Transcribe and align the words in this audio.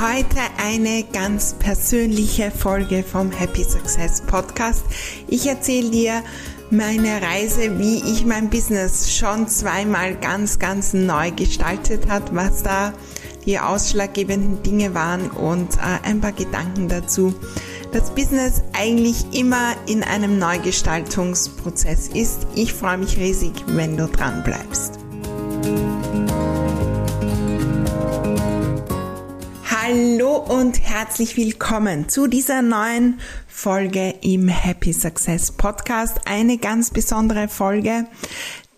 Heute 0.00 0.40
eine 0.56 1.04
ganz 1.12 1.52
persönliche 1.52 2.50
Folge 2.50 3.02
vom 3.02 3.30
Happy 3.30 3.62
Success 3.62 4.22
Podcast. 4.22 4.82
Ich 5.28 5.46
erzähle 5.46 5.90
dir, 5.90 6.22
meine 6.70 7.20
Reise, 7.20 7.78
wie 7.78 7.96
ich 8.10 8.24
mein 8.24 8.48
Business 8.48 9.14
schon 9.14 9.46
zweimal 9.46 10.14
ganz, 10.14 10.58
ganz 10.58 10.94
neu 10.94 11.32
gestaltet 11.32 12.08
hat, 12.08 12.34
was 12.34 12.62
da 12.62 12.94
die 13.44 13.58
ausschlaggebenden 13.58 14.62
Dinge 14.62 14.94
waren 14.94 15.30
und 15.32 15.74
äh, 15.74 16.08
ein 16.08 16.22
paar 16.22 16.32
Gedanken 16.32 16.88
dazu. 16.88 17.34
Das 17.92 18.14
Business 18.14 18.62
eigentlich 18.72 19.38
immer 19.38 19.74
in 19.86 20.02
einem 20.02 20.38
Neugestaltungsprozess 20.38 22.08
ist. 22.08 22.46
Ich 22.54 22.72
freue 22.72 22.96
mich 22.96 23.18
riesig, 23.18 23.52
wenn 23.66 23.98
du 23.98 24.06
dran 24.06 24.44
bleibst. 24.44 24.99
Und 30.48 30.80
herzlich 30.80 31.36
willkommen 31.36 32.08
zu 32.08 32.26
dieser 32.26 32.62
neuen 32.62 33.20
Folge 33.46 34.14
im 34.22 34.48
Happy 34.48 34.92
Success 34.92 35.52
Podcast. 35.52 36.18
Eine 36.24 36.56
ganz 36.56 36.90
besondere 36.90 37.48
Folge, 37.48 38.06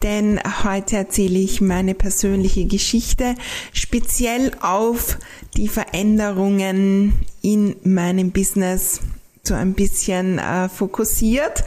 denn 0.02 0.40
heute 0.64 0.96
erzähle 0.96 1.38
ich 1.38 1.60
meine 1.60 1.94
persönliche 1.94 2.66
Geschichte 2.66 3.36
speziell 3.72 4.52
auf 4.60 5.18
die 5.56 5.68
Veränderungen 5.68 7.12
in 7.42 7.76
meinem 7.84 8.32
Business 8.32 9.00
so 9.44 9.54
ein 9.54 9.74
bisschen 9.74 10.38
äh, 10.38 10.68
fokussiert. 10.68 11.64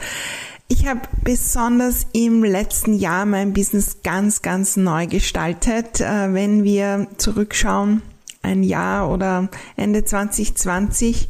Ich 0.68 0.86
habe 0.86 1.02
besonders 1.22 2.06
im 2.12 2.44
letzten 2.44 2.94
Jahr 2.94 3.24
mein 3.24 3.52
Business 3.52 3.98
ganz, 4.02 4.42
ganz 4.42 4.76
neu 4.76 5.06
gestaltet. 5.06 6.00
Äh, 6.00 6.34
wenn 6.34 6.64
wir 6.64 7.06
zurückschauen, 7.16 8.02
ein 8.46 8.62
Jahr 8.62 9.10
oder 9.10 9.48
Ende 9.76 10.04
2020. 10.04 11.28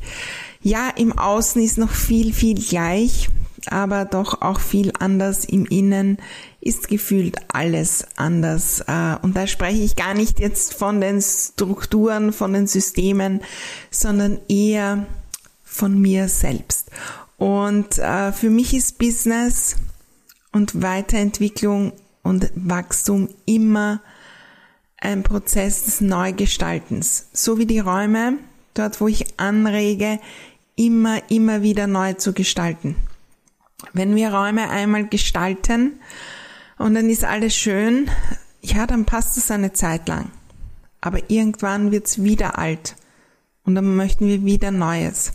Ja, 0.62 0.90
im 0.96 1.18
Außen 1.18 1.62
ist 1.62 1.78
noch 1.78 1.90
viel, 1.90 2.32
viel 2.32 2.60
gleich, 2.60 3.28
aber 3.68 4.04
doch 4.04 4.42
auch 4.42 4.60
viel 4.60 4.92
anders. 4.98 5.44
Im 5.44 5.64
Innen 5.66 6.18
ist 6.60 6.88
gefühlt 6.88 7.36
alles 7.48 8.06
anders. 8.16 8.80
Äh, 8.86 9.16
und 9.22 9.36
da 9.36 9.46
spreche 9.46 9.82
ich 9.82 9.96
gar 9.96 10.14
nicht 10.14 10.38
jetzt 10.40 10.74
von 10.74 11.00
den 11.00 11.22
Strukturen, 11.22 12.32
von 12.32 12.52
den 12.52 12.66
Systemen, 12.66 13.40
sondern 13.90 14.38
eher 14.48 15.06
von 15.64 16.00
mir 16.00 16.28
selbst. 16.28 16.90
Und 17.38 17.98
äh, 17.98 18.32
für 18.32 18.50
mich 18.50 18.74
ist 18.74 18.98
Business 18.98 19.76
und 20.52 20.82
Weiterentwicklung 20.82 21.92
und 22.22 22.50
Wachstum 22.54 23.28
immer 23.44 24.00
ein 24.98 25.22
Prozess 25.22 25.84
des 25.84 26.00
Neugestaltens. 26.00 27.28
So 27.32 27.58
wie 27.58 27.66
die 27.66 27.80
Räume, 27.80 28.38
dort 28.74 29.00
wo 29.00 29.08
ich 29.08 29.38
anrege, 29.38 30.18
immer, 30.76 31.20
immer 31.30 31.62
wieder 31.62 31.86
neu 31.86 32.14
zu 32.14 32.32
gestalten. 32.32 32.96
Wenn 33.92 34.14
wir 34.14 34.32
Räume 34.32 34.70
einmal 34.70 35.06
gestalten 35.06 36.00
und 36.78 36.94
dann 36.94 37.10
ist 37.10 37.24
alles 37.24 37.54
schön, 37.54 38.10
ja, 38.62 38.86
dann 38.86 39.04
passt 39.04 39.36
es 39.36 39.50
eine 39.50 39.72
Zeit 39.72 40.08
lang. 40.08 40.30
Aber 41.00 41.30
irgendwann 41.30 41.92
wird's 41.92 42.22
wieder 42.22 42.58
alt 42.58 42.96
und 43.64 43.74
dann 43.74 43.96
möchten 43.96 44.26
wir 44.26 44.44
wieder 44.44 44.70
Neues. 44.70 45.32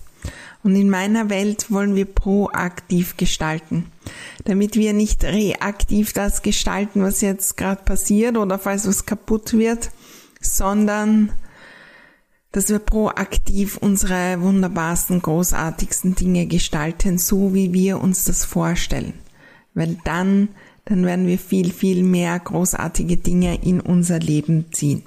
Und 0.63 0.75
in 0.75 0.89
meiner 0.89 1.29
Welt 1.29 1.71
wollen 1.71 1.95
wir 1.95 2.05
proaktiv 2.05 3.17
gestalten, 3.17 3.87
damit 4.45 4.75
wir 4.75 4.93
nicht 4.93 5.23
reaktiv 5.23 6.13
das 6.13 6.43
gestalten, 6.43 7.01
was 7.01 7.21
jetzt 7.21 7.57
gerade 7.57 7.83
passiert 7.83 8.37
oder 8.37 8.59
falls 8.59 8.87
was 8.87 9.05
kaputt 9.05 9.53
wird, 9.53 9.89
sondern 10.39 11.31
dass 12.51 12.69
wir 12.69 12.79
proaktiv 12.79 13.77
unsere 13.77 14.41
wunderbarsten, 14.41 15.21
großartigsten 15.21 16.15
Dinge 16.15 16.45
gestalten, 16.47 17.17
so 17.17 17.53
wie 17.53 17.73
wir 17.73 17.99
uns 18.01 18.25
das 18.25 18.43
vorstellen. 18.45 19.13
Weil 19.73 19.97
dann, 20.03 20.49
dann 20.85 21.05
werden 21.05 21.27
wir 21.27 21.39
viel, 21.39 21.71
viel 21.71 22.03
mehr 22.03 22.37
großartige 22.37 23.17
Dinge 23.17 23.63
in 23.63 23.79
unser 23.79 24.19
Leben 24.19 24.65
ziehen. 24.71 25.03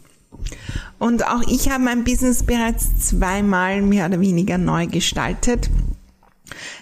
Und 0.98 1.26
auch 1.26 1.42
ich 1.48 1.70
habe 1.70 1.84
mein 1.84 2.04
Business 2.04 2.42
bereits 2.42 3.08
zweimal 3.08 3.82
mehr 3.82 4.06
oder 4.06 4.20
weniger 4.20 4.58
neu 4.58 4.86
gestaltet. 4.86 5.70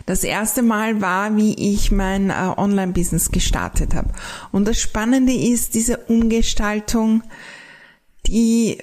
Das 0.07 0.25
erste 0.25 0.63
Mal 0.63 1.01
war, 1.01 1.37
wie 1.37 1.55
ich 1.55 1.93
mein 1.93 2.31
äh, 2.31 2.53
Online-Business 2.57 3.31
gestartet 3.31 3.95
habe. 3.95 4.11
Und 4.51 4.67
das 4.67 4.81
Spannende 4.81 5.33
ist, 5.33 5.75
diese 5.75 5.99
Umgestaltung, 5.99 7.23
die 8.27 8.79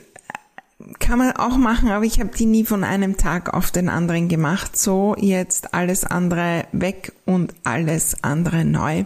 kann 0.99 1.19
man 1.19 1.33
auch 1.33 1.57
machen, 1.57 1.89
aber 1.89 2.05
ich 2.05 2.19
habe 2.19 2.31
die 2.35 2.45
nie 2.45 2.63
von 2.63 2.83
einem 2.83 3.17
Tag 3.17 3.53
auf 3.53 3.71
den 3.71 3.89
anderen 3.89 4.29
gemacht. 4.29 4.77
So 4.77 5.15
jetzt 5.19 5.73
alles 5.73 6.05
andere 6.05 6.65
weg 6.71 7.11
und 7.25 7.53
alles 7.63 8.23
andere 8.23 8.63
neu. 8.63 9.03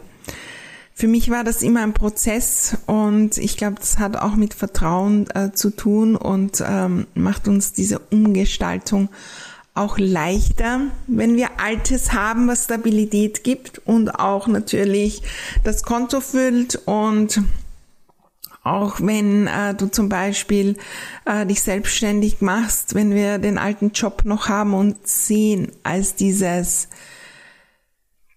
Für 0.95 1.07
mich 1.07 1.31
war 1.31 1.43
das 1.43 1.63
immer 1.63 1.81
ein 1.81 1.93
Prozess 1.93 2.77
und 2.85 3.37
ich 3.37 3.57
glaube, 3.57 3.77
das 3.79 3.97
hat 3.97 4.15
auch 4.15 4.35
mit 4.35 4.53
Vertrauen 4.53 5.27
äh, 5.31 5.51
zu 5.51 5.71
tun 5.71 6.15
und 6.15 6.63
ähm, 6.65 7.07
macht 7.15 7.47
uns 7.47 7.73
diese 7.73 7.99
Umgestaltung 7.99 9.09
auch 9.73 9.97
leichter, 9.97 10.81
wenn 11.07 11.35
wir 11.35 11.59
Altes 11.59 12.13
haben, 12.13 12.47
was 12.47 12.65
Stabilität 12.65 13.43
gibt 13.43 13.81
und 13.85 14.19
auch 14.19 14.45
natürlich 14.47 15.23
das 15.63 15.81
Konto 15.81 16.21
füllt 16.21 16.75
und 16.85 17.41
auch 18.63 19.01
wenn 19.01 19.47
äh, 19.47 19.73
du 19.73 19.87
zum 19.87 20.09
Beispiel 20.09 20.77
äh, 21.25 21.45
dich 21.45 21.61
selbstständig 21.63 22.39
machst, 22.41 22.93
wenn 22.93 23.13
wir 23.13 23.39
den 23.39 23.57
alten 23.57 23.91
Job 23.91 24.23
noch 24.25 24.47
haben 24.47 24.73
und 24.73 25.07
sehen 25.07 25.71
als 25.81 26.15
dieses 26.15 26.87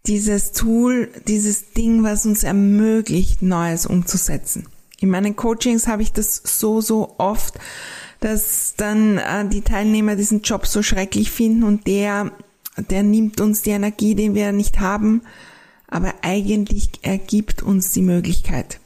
dieses 0.07 0.53
Tool, 0.53 1.11
dieses 1.27 1.73
Ding, 1.73 2.03
was 2.03 2.27
uns 2.27 2.45
ermöglicht, 2.45 3.43
Neues 3.43 3.87
umzusetzen. 3.87 4.67
In 5.01 5.11
meinen 5.11 5.37
Coachings 5.37 5.87
habe 5.87 6.03
ich 6.03 6.13
das 6.13 6.41
so, 6.45 6.81
so 6.81 7.15
oft, 7.19 7.59
dass 8.21 8.75
dann 8.77 9.19
äh, 9.19 9.47
die 9.49 9.61
Teilnehmer 9.61 10.17
diesen 10.17 10.43
Job 10.43 10.67
so 10.67 10.83
schrecklich 10.83 11.31
finden 11.31 11.65
und 11.65 11.87
der, 11.87 12.33
der 12.91 13.03
nimmt 13.03 13.41
uns 13.41 13.63
die 13.63 13.71
Energie, 13.71 14.15
den 14.15 14.35
wir 14.35 14.53
nicht 14.53 14.81
haben, 14.81 15.23
aber 15.89 16.15
eigentlich 16.23 16.91
ergibt 17.03 17.63
uns 17.63 17.91
die 17.93 18.03
Möglichkeit, 18.03 18.81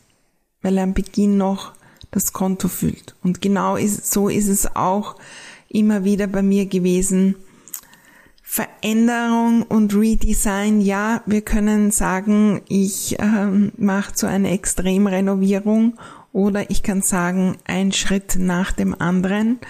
weil 0.62 0.77
er 0.77 0.85
am 0.85 0.95
Beginn 0.95 1.37
noch 1.37 1.73
das 2.11 2.33
Konto 2.33 2.69
füllt. 2.69 3.15
Und 3.23 3.41
genau 3.41 3.77
ist, 3.77 4.12
so 4.12 4.29
ist 4.29 4.49
es 4.49 4.75
auch 4.75 5.17
immer 5.69 6.05
wieder 6.05 6.27
bei 6.27 6.43
mir 6.43 6.67
gewesen, 6.67 7.37
Veränderung 8.52 9.62
und 9.62 9.94
Redesign, 9.94 10.81
ja, 10.81 11.23
wir 11.25 11.41
können 11.41 11.93
sagen, 11.93 12.62
ich 12.67 13.14
ähm, 13.20 13.70
mache 13.79 14.11
so 14.17 14.26
eine 14.26 14.50
Extremrenovierung 14.50 15.97
oder 16.32 16.69
ich 16.69 16.82
kann 16.82 17.00
sagen, 17.00 17.58
ein 17.64 17.93
Schritt 17.93 18.35
nach 18.41 18.73
dem 18.73 19.00
anderen. 19.00 19.61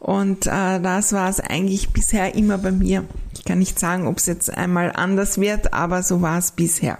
Und 0.00 0.46
äh, 0.48 0.80
das 0.80 1.14
war 1.14 1.30
es 1.30 1.40
eigentlich 1.40 1.94
bisher 1.94 2.34
immer 2.34 2.58
bei 2.58 2.72
mir. 2.72 3.04
Ich 3.32 3.46
kann 3.46 3.58
nicht 3.58 3.78
sagen, 3.78 4.06
ob 4.06 4.18
es 4.18 4.26
jetzt 4.26 4.50
einmal 4.50 4.92
anders 4.94 5.40
wird, 5.40 5.72
aber 5.72 6.02
so 6.02 6.20
war 6.20 6.36
es 6.36 6.50
bisher. 6.50 6.98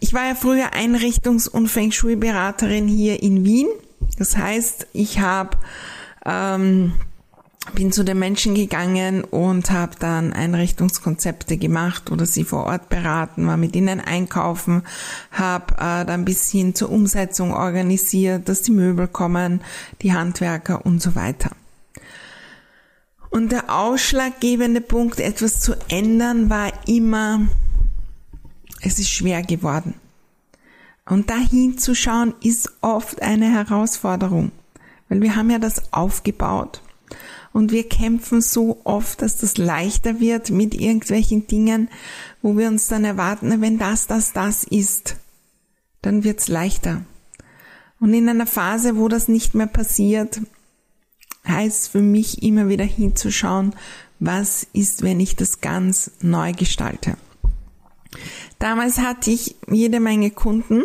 Ich 0.00 0.14
war 0.14 0.26
ja 0.26 0.34
früher 0.34 0.72
Einrichtungs- 0.72 1.48
und 1.48 1.68
Feng 1.68 1.92
Shui-Beraterin 1.92 2.88
hier 2.88 3.22
in 3.22 3.44
Wien. 3.44 3.68
Das 4.18 4.36
heißt, 4.36 4.88
ich 4.94 5.20
habe 5.20 5.56
ähm, 6.26 6.94
bin 7.72 7.92
zu 7.92 8.04
den 8.04 8.18
Menschen 8.18 8.54
gegangen 8.54 9.24
und 9.24 9.70
habe 9.70 9.96
dann 9.98 10.32
Einrichtungskonzepte 10.32 11.56
gemacht 11.56 12.10
oder 12.10 12.26
sie 12.26 12.44
vor 12.44 12.64
Ort 12.64 12.88
beraten, 12.88 13.46
war 13.46 13.56
mit 13.56 13.74
ihnen 13.74 14.00
einkaufen, 14.00 14.82
habe 15.32 15.74
äh, 15.74 16.04
dann 16.04 16.24
bis 16.24 16.50
hin 16.50 16.74
zur 16.74 16.90
Umsetzung 16.90 17.54
organisiert, 17.54 18.48
dass 18.48 18.62
die 18.62 18.72
Möbel 18.72 19.08
kommen, 19.08 19.62
die 20.02 20.12
Handwerker 20.12 20.84
und 20.84 21.02
so 21.02 21.14
weiter. 21.14 21.50
Und 23.30 23.50
der 23.50 23.74
ausschlaggebende 23.74 24.80
Punkt, 24.80 25.18
etwas 25.18 25.60
zu 25.60 25.74
ändern, 25.88 26.50
war 26.50 26.70
immer, 26.86 27.40
es 28.80 28.98
ist 28.98 29.10
schwer 29.10 29.42
geworden. 29.42 29.94
Und 31.06 31.30
dahin 31.30 31.76
zu 31.78 31.94
schauen, 31.94 32.34
ist 32.42 32.70
oft 32.80 33.20
eine 33.22 33.50
Herausforderung, 33.50 34.52
weil 35.08 35.20
wir 35.20 35.34
haben 35.34 35.50
ja 35.50 35.58
das 35.58 35.92
aufgebaut 35.92 36.83
und 37.54 37.70
wir 37.70 37.88
kämpfen 37.88 38.42
so 38.42 38.80
oft, 38.82 39.22
dass 39.22 39.36
das 39.36 39.56
leichter 39.58 40.18
wird 40.18 40.50
mit 40.50 40.74
irgendwelchen 40.74 41.46
Dingen, 41.46 41.88
wo 42.42 42.58
wir 42.58 42.66
uns 42.66 42.88
dann 42.88 43.04
erwarten, 43.04 43.62
wenn 43.62 43.78
das, 43.78 44.08
das, 44.08 44.32
das 44.32 44.64
ist, 44.64 45.16
dann 46.02 46.24
wird's 46.24 46.48
leichter. 46.48 47.02
Und 48.00 48.12
in 48.12 48.28
einer 48.28 48.48
Phase, 48.48 48.96
wo 48.96 49.06
das 49.06 49.28
nicht 49.28 49.54
mehr 49.54 49.68
passiert, 49.68 50.40
heißt 51.46 51.90
für 51.90 52.02
mich 52.02 52.42
immer 52.42 52.68
wieder 52.68 52.84
hinzuschauen, 52.84 53.76
was 54.18 54.66
ist, 54.72 55.02
wenn 55.02 55.20
ich 55.20 55.36
das 55.36 55.60
ganz 55.60 56.10
neu 56.20 56.52
gestalte. 56.54 57.16
Damals 58.64 58.96
hatte 58.96 59.30
ich 59.30 59.56
jede 59.70 60.00
Menge 60.00 60.30
Kunden, 60.30 60.84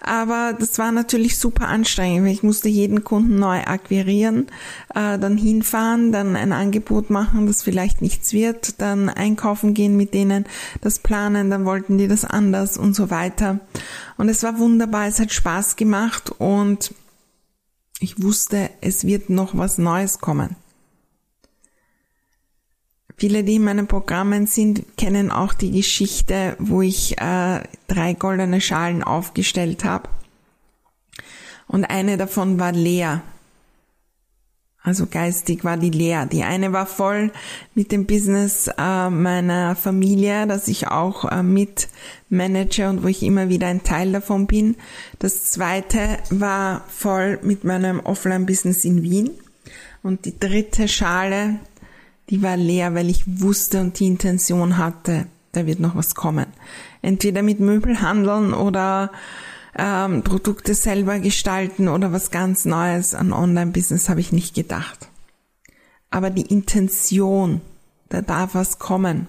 aber 0.00 0.56
das 0.56 0.78
war 0.78 0.92
natürlich 0.92 1.38
super 1.38 1.66
anstrengend, 1.66 2.24
weil 2.24 2.32
ich 2.32 2.44
musste 2.44 2.68
jeden 2.68 3.02
Kunden 3.02 3.40
neu 3.40 3.64
akquirieren, 3.64 4.46
äh, 4.94 5.18
dann 5.18 5.36
hinfahren, 5.36 6.12
dann 6.12 6.36
ein 6.36 6.52
Angebot 6.52 7.10
machen, 7.10 7.48
das 7.48 7.64
vielleicht 7.64 8.00
nichts 8.00 8.32
wird, 8.32 8.80
dann 8.80 9.08
einkaufen 9.08 9.74
gehen 9.74 9.96
mit 9.96 10.14
denen, 10.14 10.44
das 10.82 11.00
planen, 11.00 11.50
dann 11.50 11.64
wollten 11.64 11.98
die 11.98 12.06
das 12.06 12.24
anders 12.24 12.78
und 12.78 12.94
so 12.94 13.10
weiter. 13.10 13.58
Und 14.16 14.28
es 14.28 14.44
war 14.44 14.60
wunderbar, 14.60 15.08
es 15.08 15.18
hat 15.18 15.32
Spaß 15.32 15.74
gemacht 15.74 16.30
und 16.38 16.94
ich 17.98 18.22
wusste, 18.22 18.70
es 18.80 19.04
wird 19.04 19.30
noch 19.30 19.58
was 19.58 19.78
Neues 19.78 20.20
kommen. 20.20 20.54
Viele, 23.18 23.44
die 23.44 23.54
in 23.54 23.64
meinen 23.64 23.86
Programmen 23.86 24.46
sind, 24.46 24.84
kennen 24.98 25.30
auch 25.30 25.54
die 25.54 25.70
Geschichte, 25.70 26.54
wo 26.58 26.82
ich 26.82 27.18
äh, 27.18 27.60
drei 27.88 28.12
goldene 28.12 28.60
Schalen 28.60 29.02
aufgestellt 29.02 29.84
habe. 29.84 30.10
Und 31.66 31.84
eine 31.84 32.18
davon 32.18 32.60
war 32.60 32.72
leer. 32.72 33.22
Also 34.82 35.06
geistig 35.06 35.64
war 35.64 35.78
die 35.78 35.90
leer. 35.90 36.26
Die 36.26 36.44
eine 36.44 36.72
war 36.72 36.86
voll 36.86 37.32
mit 37.74 37.90
dem 37.90 38.06
Business 38.06 38.68
äh, 38.78 39.10
meiner 39.10 39.74
Familie, 39.74 40.46
das 40.46 40.68
ich 40.68 40.86
auch 40.86 41.24
äh, 41.24 41.42
mit 41.42 41.88
manage 42.28 42.88
und 42.88 43.02
wo 43.02 43.08
ich 43.08 43.24
immer 43.24 43.48
wieder 43.48 43.66
ein 43.66 43.82
Teil 43.82 44.12
davon 44.12 44.46
bin. 44.46 44.76
Das 45.18 45.50
zweite 45.50 46.18
war 46.30 46.84
voll 46.86 47.40
mit 47.42 47.64
meinem 47.64 47.98
Offline-Business 47.98 48.84
in 48.84 49.02
Wien. 49.02 49.30
Und 50.04 50.24
die 50.24 50.38
dritte 50.38 50.86
Schale 50.86 51.58
die 52.30 52.42
war 52.42 52.56
leer, 52.56 52.94
weil 52.94 53.08
ich 53.08 53.40
wusste 53.40 53.80
und 53.80 53.98
die 53.98 54.06
Intention 54.06 54.78
hatte, 54.78 55.26
da 55.52 55.66
wird 55.66 55.80
noch 55.80 55.94
was 55.94 56.14
kommen. 56.14 56.46
Entweder 57.02 57.42
mit 57.42 57.60
Möbel 57.60 58.00
handeln 58.00 58.52
oder 58.52 59.10
ähm, 59.76 60.22
Produkte 60.22 60.74
selber 60.74 61.18
gestalten 61.18 61.88
oder 61.88 62.12
was 62.12 62.30
ganz 62.30 62.64
Neues 62.64 63.14
an 63.14 63.32
Online-Business 63.32 64.08
habe 64.08 64.20
ich 64.20 64.32
nicht 64.32 64.54
gedacht. 64.54 65.08
Aber 66.10 66.30
die 66.30 66.46
Intention, 66.46 67.60
da 68.08 68.22
darf 68.22 68.54
was 68.54 68.78
kommen. 68.78 69.26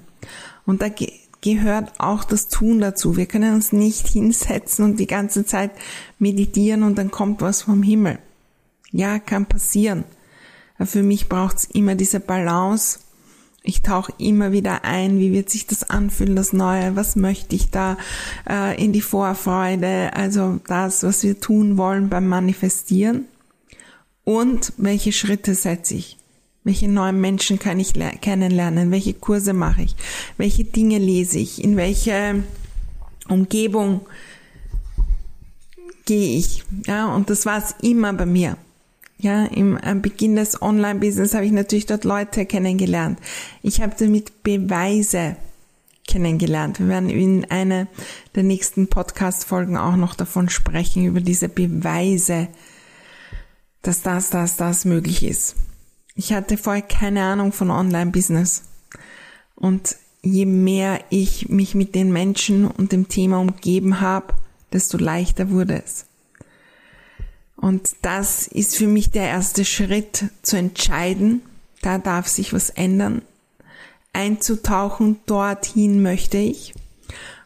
Und 0.66 0.82
da 0.82 0.90
ge 0.90 1.12
gehört 1.40 2.00
auch 2.00 2.24
das 2.24 2.48
Tun 2.48 2.80
dazu. 2.80 3.16
Wir 3.16 3.28
können 3.28 3.54
uns 3.54 3.72
nicht 3.72 4.08
hinsetzen 4.08 4.84
und 4.84 5.00
die 5.00 5.06
ganze 5.06 5.46
Zeit 5.46 5.72
meditieren 6.18 6.82
und 6.82 6.98
dann 6.98 7.12
kommt 7.12 7.42
was 7.42 7.62
vom 7.62 7.84
Himmel. 7.84 8.18
Ja, 8.92 9.20
kann 9.20 9.46
passieren. 9.46 10.04
Für 10.84 11.04
mich 11.04 11.28
braucht's 11.28 11.66
immer 11.66 11.96
diese 11.96 12.20
Balance. 12.20 13.00
Ich 13.64 13.82
tauche 13.82 14.14
immer 14.18 14.52
wieder 14.52 14.86
ein, 14.86 15.20
wie 15.20 15.34
wird 15.34 15.50
sich 15.50 15.68
das 15.68 15.90
anfühlen, 15.90 16.36
das 16.36 16.54
Neue, 16.54 16.96
was 16.96 17.16
möchte 17.16 17.56
ich 17.56 17.70
da 17.70 17.98
äh, 18.50 18.82
in 18.82 18.94
die 18.94 19.02
Vorfreude, 19.02 20.12
also 20.14 20.60
das, 20.68 21.04
was 21.04 21.24
wir 21.24 21.40
tun 21.42 21.78
wollen 21.78 22.08
beim 22.08 22.28
Manifestieren 22.28 23.26
und 24.24 24.72
welche 24.78 25.12
Schritte 25.12 25.54
setze 25.54 25.96
ich. 25.96 26.18
Welche 26.64 26.90
neuen 26.90 27.22
Menschen 27.22 27.60
kann 27.60 27.80
ich 27.80 27.94
kennenlernen? 28.22 28.92
Welche 28.92 29.14
Kurse 29.14 29.54
mache 29.54 29.84
ich? 29.84 29.96
Welche 30.36 30.66
Dinge 30.66 30.98
lese 30.98 31.40
ich? 31.40 31.64
In 31.64 31.78
welche 31.78 32.44
Umgebung 33.30 34.02
gehe 36.06 36.38
ich? 36.38 36.66
Ja, 36.86 37.14
und 37.14 37.30
das 37.30 37.46
war 37.46 37.58
es 37.58 37.76
immer 37.82 38.12
bei 38.12 38.26
mir. 38.26 38.58
Ja, 39.20 39.46
im 39.46 39.80
Beginn 40.02 40.36
des 40.36 40.62
Online-Business 40.62 41.34
habe 41.34 41.46
ich 41.46 41.52
natürlich 41.52 41.88
dort 41.88 42.04
Leute 42.04 42.46
kennengelernt. 42.46 43.20
Ich 43.64 43.82
habe 43.82 43.96
damit 43.98 44.44
Beweise 44.44 45.38
kennengelernt. 46.08 46.80
Wir 46.80 46.88
werden 46.88 47.10
in 47.10 47.46
einer 47.46 47.88
der 48.36 48.44
nächsten 48.44 48.88
Podcast-Folgen 48.88 49.78
auch 49.78 49.96
noch 49.96 50.16
davon 50.16 50.50
sprechen, 50.50 51.06
über 51.06 51.22
diese 51.22 51.50
Beweise, 51.50 52.48
dass 53.84 54.02
das, 54.02 54.30
das, 54.30 54.56
das 54.56 54.86
möglich 54.86 55.24
ist. 55.24 55.56
Ich 56.16 56.34
hatte 56.34 56.58
vorher 56.58 56.82
keine 56.82 57.24
Ahnung 57.24 57.52
von 57.52 57.70
Online-Business. 57.70 58.64
Und 59.56 59.98
je 60.24 60.46
mehr 60.46 61.00
ich 61.10 61.50
mich 61.50 61.76
mit 61.76 61.94
den 61.94 62.12
Menschen 62.12 62.66
und 62.66 62.92
dem 62.92 63.08
Thema 63.08 63.40
umgeben 63.40 64.02
habe, 64.02 64.34
desto 64.74 64.98
leichter 64.98 65.50
wurde 65.52 65.82
es. 65.84 66.07
Und 67.58 67.96
das 68.04 68.48
ist 68.48 68.78
für 68.78 68.88
mich 68.88 69.10
der 69.10 69.28
erste 69.28 69.66
Schritt 69.66 70.26
zu 70.44 70.58
entscheiden, 70.58 71.42
da 71.82 71.98
darf 71.98 72.28
sich 72.28 72.54
was 72.54 72.70
ändern. 72.70 73.24
Einzutauchen, 74.14 75.20
dorthin 75.26 76.02
möchte 76.02 76.38
ich. 76.38 76.74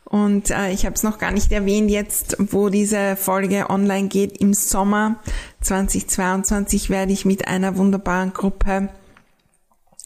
Und 0.04 0.50
äh, 0.50 0.72
ich 0.72 0.86
habe 0.86 0.96
es 0.96 1.04
noch 1.04 1.20
gar 1.20 1.32
nicht 1.32 1.54
erwähnt 1.54 1.90
jetzt, 1.90 2.36
wo 2.38 2.68
diese 2.68 3.16
Folge 3.16 3.70
online 3.70 4.10
geht. 4.10 4.38
Im 4.40 4.54
Sommer 4.54 5.16
2022 5.62 6.90
werde 6.90 7.14
ich 7.14 7.24
mit 7.24 7.48
einer 7.48 7.78
wunderbaren 7.78 8.34
Gruppe 8.34 8.90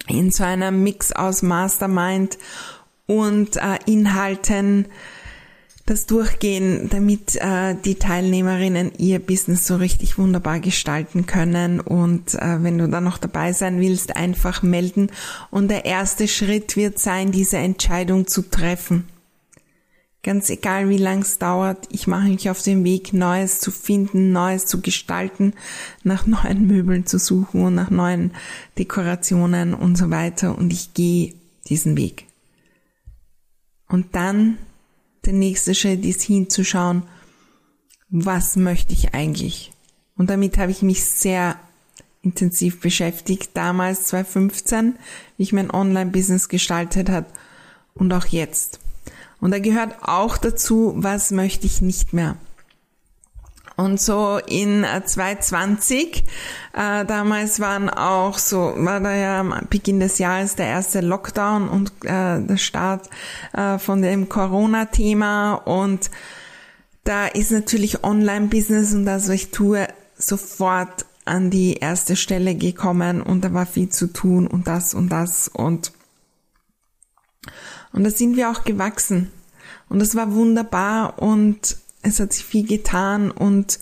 in 0.08 0.30
so 0.30 0.44
einer 0.44 0.70
Mix 0.70 1.12
aus 1.12 1.42
Mastermind 1.42 2.38
und 3.08 3.58
äh, 3.58 3.80
Inhalten 3.88 4.86
das 5.86 6.08
durchgehen, 6.08 6.90
damit 6.90 7.36
äh, 7.36 7.76
die 7.76 7.96
Teilnehmerinnen 7.96 8.92
ihr 8.98 9.20
Business 9.20 9.68
so 9.68 9.76
richtig 9.76 10.18
wunderbar 10.18 10.60
gestalten 10.60 11.28
können. 11.28 11.80
Und 11.80 12.34
äh, 12.34 12.64
wenn 12.64 12.80
du 12.80 12.90
da 12.90 13.02
noch 13.02 13.20
dabei 13.20 13.54
sein 13.54 13.80
willst, 13.80 14.16
einfach 14.16 14.64
melden. 14.64 15.12
Und 15.52 15.70
der 15.70 15.86
erste 15.86 16.28
Schritt 16.28 16.76
wird 16.76 16.98
sein, 16.98 17.32
diese 17.32 17.58
Entscheidung 17.58 18.26
zu 18.26 18.50
treffen. 18.50 19.08
Ganz 20.24 20.50
egal, 20.50 20.90
wie 20.90 20.98
lang 20.98 21.22
es 21.22 21.38
dauert, 21.38 21.88
ich 21.92 22.08
mache 22.08 22.30
mich 22.30 22.50
auf 22.50 22.64
den 22.64 22.84
Weg, 22.84 23.14
Neues 23.14 23.60
zu 23.60 23.70
finden, 23.70 24.32
Neues 24.32 24.66
zu 24.66 24.82
gestalten, 24.82 25.54
nach 26.02 26.26
neuen 26.26 26.66
Möbeln 26.66 27.06
zu 27.06 27.20
suchen 27.20 27.62
und 27.62 27.76
nach 27.76 27.92
neuen 27.92 28.32
Dekorationen 28.80 29.76
und 29.76 30.00
so 30.00 30.10
weiter. 30.10 30.58
Und 30.58 30.74
ich 30.74 30.96
gehe 30.96 31.36
diesen 31.68 31.96
Weg. 31.96 32.26
Und 33.88 34.16
dann 34.16 34.58
der 35.26 35.34
nächste 35.34 35.76
Schritt 35.76 36.06
ist 36.06 36.22
hinzuschauen, 36.22 37.04
was 38.10 38.56
möchte 38.56 38.94
ich 38.94 39.14
eigentlich? 39.14 39.72
Und 40.18 40.30
damit 40.30 40.58
habe 40.58 40.72
ich 40.72 40.82
mich 40.82 41.04
sehr 41.04 41.60
intensiv 42.22 42.80
beschäftigt, 42.80 43.52
damals 43.54 44.06
2015, 44.06 44.96
wie 45.38 45.44
ich 45.44 45.54
mein 45.54 45.72
Online-Business 45.72 46.50
gestaltet 46.50 47.10
hat 47.10 47.26
und 47.94 48.12
auch 48.14 48.26
jetzt. 48.26 48.80
Und 49.40 49.52
da 49.52 49.60
gehört 49.60 49.98
auch 50.02 50.38
dazu, 50.38 50.94
was 50.96 51.32
möchte 51.32 51.68
ich 51.68 51.82
nicht 51.82 52.14
mehr. 52.14 52.38
Und 53.76 54.00
so 54.00 54.40
in 54.48 54.86
2020, 54.86 56.24
äh, 56.74 57.02
äh, 57.02 57.06
damals 57.06 57.60
waren 57.60 57.90
auch 57.90 58.38
so, 58.38 58.74
war 58.78 59.02
da 59.02 59.14
ja 59.14 59.40
am 59.42 59.54
Beginn 59.70 60.00
des 60.00 60.18
Jahres 60.18 60.56
der 60.56 60.68
erste 60.68 61.02
Lockdown 61.02 61.68
und 61.68 61.92
äh, 62.06 62.42
der 62.42 62.58
Start 62.58 63.10
äh, 63.54 63.78
von 63.78 64.02
dem 64.02 64.30
Corona-Thema. 64.30 65.56
Und 65.56 66.10
da 67.04 67.28
ist 67.28 67.52
natürlich 67.52 68.04
Online-Business 68.04 68.94
und 68.94 69.06
das, 69.06 69.24
was 69.24 69.36
ich 69.36 69.52
tue, 69.52 69.88
sofort 70.18 71.06
an 71.26 71.50
die 71.50 71.74
erste 71.74 72.16
Stelle 72.16 72.56
gekommen 72.56 73.22
und 73.22 73.44
da 73.44 73.54
war 73.54 73.66
viel 73.66 73.90
zu 73.90 74.08
tun 74.08 74.48
und 74.48 74.68
das 74.68 74.94
und 74.94 75.10
das 75.10 75.48
und 75.48 75.92
und 77.92 78.04
da 78.04 78.10
sind 78.10 78.36
wir 78.36 78.52
auch 78.52 78.64
gewachsen. 78.66 79.32
Und 79.88 80.00
das 80.00 80.16
war 80.16 80.34
wunderbar 80.34 81.22
und 81.22 81.78
es 82.06 82.20
hat 82.20 82.34
sich 82.34 82.46
viel 82.46 82.68
getan 82.68 83.32
und 83.32 83.80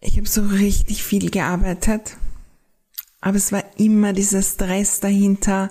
ich 0.00 0.16
habe 0.16 0.28
so 0.28 0.42
richtig 0.42 1.02
viel 1.02 1.30
gearbeitet. 1.30 2.16
Aber 3.20 3.36
es 3.36 3.50
war 3.50 3.64
immer 3.76 4.12
dieser 4.12 4.42
Stress 4.42 5.00
dahinter, 5.00 5.70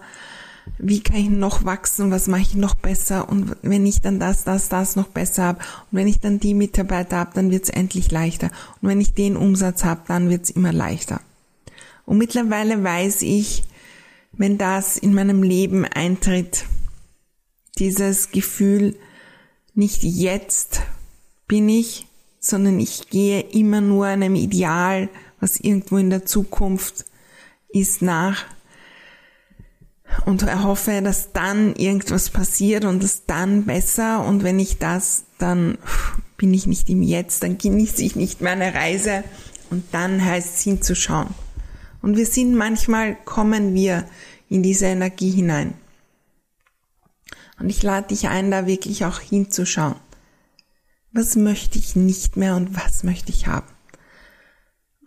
wie 0.77 0.99
kann 0.99 1.15
ich 1.15 1.29
noch 1.29 1.63
wachsen, 1.63 2.11
was 2.11 2.27
mache 2.27 2.41
ich 2.41 2.55
noch 2.55 2.75
besser 2.75 3.29
und 3.29 3.55
wenn 3.61 3.85
ich 3.85 4.01
dann 4.01 4.19
das, 4.19 4.43
das, 4.43 4.67
das 4.67 4.97
noch 4.97 5.07
besser 5.07 5.43
habe 5.43 5.59
und 5.59 5.97
wenn 5.97 6.07
ich 6.07 6.19
dann 6.19 6.41
die 6.41 6.53
Mitarbeiter 6.53 7.17
habe, 7.17 7.31
dann 7.33 7.51
wird 7.51 7.63
es 7.63 7.69
endlich 7.69 8.11
leichter 8.11 8.51
und 8.81 8.89
wenn 8.89 8.99
ich 8.99 9.13
den 9.13 9.37
Umsatz 9.37 9.85
habe, 9.85 10.01
dann 10.07 10.29
wird 10.29 10.43
es 10.43 10.49
immer 10.49 10.73
leichter. 10.73 11.21
Und 12.05 12.17
mittlerweile 12.17 12.83
weiß 12.83 13.21
ich, 13.21 13.63
wenn 14.33 14.57
das 14.57 14.97
in 14.97 15.13
meinem 15.13 15.41
Leben 15.41 15.85
eintritt, 15.85 16.65
dieses 17.79 18.31
Gefühl, 18.31 18.97
nicht 19.73 20.03
jetzt 20.03 20.81
bin 21.47 21.69
ich, 21.69 22.07
sondern 22.39 22.79
ich 22.79 23.09
gehe 23.09 23.41
immer 23.41 23.81
nur 23.81 24.05
einem 24.05 24.35
Ideal, 24.35 25.09
was 25.39 25.59
irgendwo 25.59 25.97
in 25.97 26.09
der 26.09 26.25
Zukunft 26.25 27.05
ist, 27.69 28.01
nach 28.01 28.45
und 30.25 30.43
erhoffe, 30.43 31.01
dass 31.01 31.31
dann 31.31 31.75
irgendwas 31.75 32.29
passiert 32.29 32.85
und 32.85 33.03
es 33.03 33.25
dann 33.25 33.65
besser 33.65 34.25
und 34.25 34.43
wenn 34.43 34.59
ich 34.59 34.77
das, 34.77 35.25
dann 35.37 35.77
bin 36.37 36.53
ich 36.53 36.65
nicht 36.67 36.89
im 36.89 37.01
Jetzt, 37.01 37.43
dann 37.43 37.57
genieße 37.57 38.01
ich 38.03 38.15
nicht 38.15 38.41
meine 38.41 38.73
Reise 38.73 39.23
und 39.69 39.83
dann 39.91 40.23
heißt 40.23 40.55
es 40.57 40.61
hinzuschauen. 40.61 41.29
Und 42.01 42.15
wir 42.15 42.25
sind 42.25 42.55
manchmal, 42.55 43.15
kommen 43.25 43.73
wir 43.73 44.05
in 44.49 44.63
diese 44.63 44.85
Energie 44.85 45.31
hinein. 45.31 45.73
Und 47.59 47.69
ich 47.69 47.81
lade 47.81 48.09
dich 48.09 48.27
ein, 48.27 48.51
da 48.51 48.67
wirklich 48.67 49.03
auch 49.03 49.19
hinzuschauen. 49.19 49.95
Was 51.17 51.35
möchte 51.35 51.79
ich 51.79 51.95
nicht 51.95 52.37
mehr 52.37 52.55
und 52.55 52.75
was 52.75 53.03
möchte 53.03 53.31
ich 53.31 53.47
haben? 53.47 53.65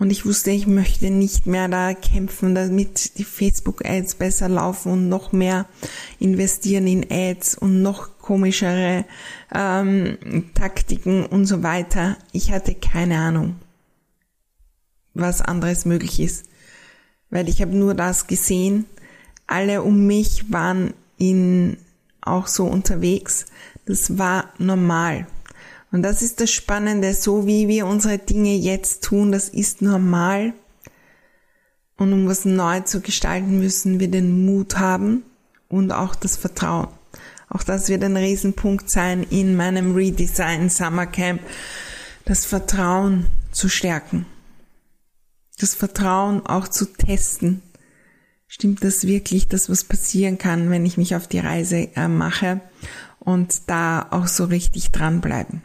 Und 0.01 0.11
ich 0.11 0.27
wusste, 0.27 0.51
ich 0.51 0.67
möchte 0.67 1.09
nicht 1.09 1.47
mehr 1.47 1.69
da 1.69 1.95
kämpfen, 1.95 2.57
damit 2.57 3.17
die 3.19 3.23
Facebook-Ads 3.23 4.17
besser 4.17 4.49
laufen 4.49 4.91
und 4.91 5.09
noch 5.09 5.31
mehr 5.31 5.67
investieren 6.19 6.89
in 6.89 7.07
Ads 7.09 7.59
und 7.59 7.83
noch 7.83 8.19
komischere 8.19 9.05
ähm, 9.55 10.51
Taktiken 10.55 11.27
und 11.27 11.47
so 11.47 11.63
weiter. 11.63 12.17
Ich 12.33 12.51
hatte 12.51 12.75
keine 12.75 13.17
Ahnung, 13.17 13.55
was 15.15 15.41
anderes 15.41 15.85
möglich 15.85 16.19
ist, 16.19 16.47
weil 17.31 17.49
ich 17.49 17.63
habe 17.63 17.77
nur 17.77 17.95
das 17.95 18.27
gesehen. 18.27 18.87
Alle 19.47 19.83
um 19.83 20.09
mich 20.09 20.51
waren 20.51 20.93
in 21.19 21.77
auch 22.21 22.49
so 22.49 22.67
unterwegs. 22.67 23.47
Das 23.87 24.19
war 24.19 24.53
normal. 24.59 25.29
Und 25.93 26.03
das 26.03 26.23
ist 26.23 26.41
das 26.41 26.51
Spannende, 26.51 27.15
so 27.15 27.47
wie 27.47 27.67
wir 27.67 27.87
unsere 27.87 28.19
Dinge 28.19 28.55
jetzt 28.55 29.03
tun, 29.03 29.33
das 29.33 29.49
ist 29.49 29.83
normal. 29.83 30.53
Und 31.97 32.13
um 32.13 32.29
was 32.29 32.45
neu 32.45 32.81
zu 32.81 33.01
gestalten, 33.01 33.59
müssen 33.59 34.01
wir 34.01 34.09
den 34.09 34.47
Mut 34.47 34.79
haben 34.79 35.25
und 35.69 35.93
auch 35.93 36.15
das 36.15 36.37
Vertrauen. 36.37 36.89
Auch 37.49 37.65
das 37.65 37.89
wird 37.89 38.05
ein 38.05 38.17
Riesenpunkt 38.17 38.89
sein 38.89 39.25
in 39.25 39.57
meinem 39.57 39.95
Redesign 39.95 40.71
Summer 40.71 41.07
Camp, 41.07 41.43
das 42.25 42.47
Vertrauen 42.47 43.27
zu 43.51 43.69
stärken. 43.69 44.27
Das 45.59 45.75
Vertrauen 45.75 46.47
auch 46.47 46.69
zu 46.69 46.87
testen. 46.87 47.63
Stimmt 48.47 48.85
das 48.85 49.07
wirklich, 49.07 49.49
dass 49.49 49.69
was 49.69 49.85
passieren 49.85 50.39
kann, 50.39 50.71
wenn 50.71 50.87
ich 50.87 50.97
mich 50.97 51.17
auf 51.17 51.27
die 51.27 51.41
Reise 51.41 51.89
äh, 51.97 52.09
mache 52.09 52.61
und 53.19 53.69
da 53.69 54.07
auch 54.11 54.29
so 54.29 54.45
richtig 54.45 54.93
dranbleiben? 54.93 55.63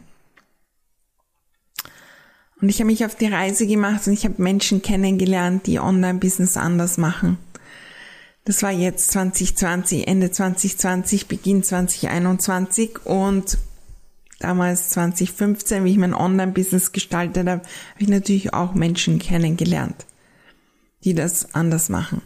Und 2.60 2.70
ich 2.70 2.80
habe 2.80 2.86
mich 2.86 3.04
auf 3.04 3.14
die 3.14 3.26
Reise 3.26 3.66
gemacht 3.66 4.06
und 4.06 4.14
ich 4.14 4.24
habe 4.24 4.42
Menschen 4.42 4.80
kennengelernt, 4.80 5.66
die 5.66 5.78
Online-Business 5.78 6.56
anders 6.56 6.96
machen. 6.96 7.38
Das 8.44 8.62
war 8.62 8.70
jetzt 8.70 9.10
2020, 9.10 10.06
Ende 10.06 10.30
2020, 10.30 11.26
Beginn 11.26 11.62
2021 11.62 13.04
und 13.04 13.58
damals 14.38 14.90
2015, 14.90 15.84
wie 15.84 15.90
ich 15.90 15.98
mein 15.98 16.14
Online-Business 16.14 16.92
gestaltet 16.92 17.48
habe, 17.48 17.60
habe 17.60 17.62
ich 17.98 18.08
natürlich 18.08 18.54
auch 18.54 18.72
Menschen 18.72 19.18
kennengelernt, 19.18 20.06
die 21.04 21.14
das 21.14 21.54
anders 21.54 21.88
machen. 21.88 22.22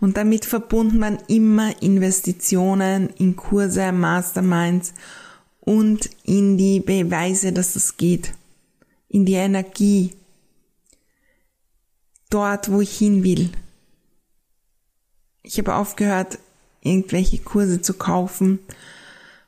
Und 0.00 0.16
damit 0.16 0.44
verbunden 0.44 0.98
man 0.98 1.18
immer 1.28 1.80
Investitionen 1.80 3.10
in 3.18 3.36
Kurse, 3.36 3.92
Masterminds 3.92 4.92
und 5.60 6.10
in 6.24 6.58
die 6.58 6.80
Beweise, 6.80 7.52
dass 7.52 7.76
es 7.76 7.96
geht 7.96 8.32
in 9.10 9.26
die 9.26 9.34
Energie, 9.34 10.14
dort, 12.30 12.70
wo 12.70 12.80
ich 12.80 12.96
hin 12.96 13.24
will. 13.24 13.50
Ich 15.42 15.58
habe 15.58 15.74
aufgehört, 15.74 16.38
irgendwelche 16.80 17.38
Kurse 17.38 17.82
zu 17.82 17.94
kaufen, 17.94 18.60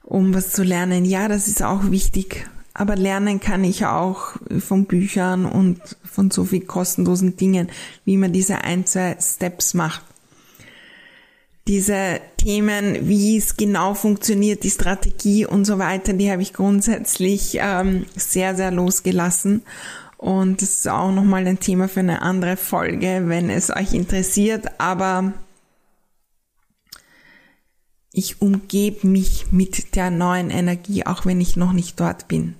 um 0.02 0.34
was 0.34 0.50
zu 0.50 0.64
lernen. 0.64 1.04
Ja, 1.04 1.28
das 1.28 1.46
ist 1.46 1.62
auch 1.62 1.90
wichtig, 1.90 2.44
aber 2.74 2.96
lernen 2.96 3.38
kann 3.38 3.62
ich 3.62 3.86
auch 3.86 4.32
von 4.58 4.86
Büchern 4.86 5.46
und 5.46 5.80
von 6.04 6.30
so 6.32 6.44
viel 6.44 6.64
kostenlosen 6.64 7.36
Dingen, 7.36 7.70
wie 8.04 8.16
man 8.16 8.32
diese 8.32 8.64
ein, 8.64 8.84
zwei 8.84 9.16
Steps 9.20 9.74
macht 9.74 10.04
diese 11.68 12.20
Themen, 12.38 13.08
wie 13.08 13.36
es 13.36 13.56
genau 13.56 13.94
funktioniert, 13.94 14.64
die 14.64 14.70
Strategie 14.70 15.46
und 15.46 15.64
so 15.64 15.78
weiter, 15.78 16.12
die 16.12 16.30
habe 16.30 16.42
ich 16.42 16.52
grundsätzlich 16.52 17.58
ähm, 17.60 18.06
sehr, 18.16 18.56
sehr 18.56 18.72
losgelassen. 18.72 19.62
Und 20.16 20.62
das 20.62 20.70
ist 20.70 20.88
auch 20.88 21.12
nochmal 21.12 21.46
ein 21.46 21.60
Thema 21.60 21.88
für 21.88 22.00
eine 22.00 22.22
andere 22.22 22.56
Folge, 22.56 23.24
wenn 23.26 23.48
es 23.48 23.70
euch 23.70 23.92
interessiert. 23.92 24.66
Aber 24.78 25.32
ich 28.12 28.42
umgebe 28.42 29.06
mich 29.06 29.46
mit 29.52 29.94
der 29.94 30.10
neuen 30.10 30.50
Energie, 30.50 31.06
auch 31.06 31.26
wenn 31.26 31.40
ich 31.40 31.56
noch 31.56 31.72
nicht 31.72 31.98
dort 31.98 32.28
bin. 32.28 32.54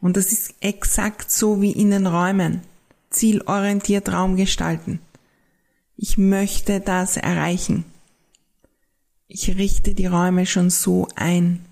Und 0.00 0.16
das 0.16 0.32
ist 0.32 0.54
exakt 0.60 1.30
so 1.30 1.62
wie 1.62 1.72
in 1.72 1.90
den 1.90 2.06
Räumen. 2.06 2.62
Zielorientiert 3.10 4.12
Raum 4.12 4.36
gestalten. 4.36 5.00
Ich 5.96 6.18
möchte 6.18 6.80
das 6.80 7.16
erreichen 7.16 7.84
ich 9.28 9.56
richte 9.56 9.94
die 9.94 10.06
Räume 10.06 10.46
schon 10.46 10.70
so 10.70 11.08
ein, 11.16 11.64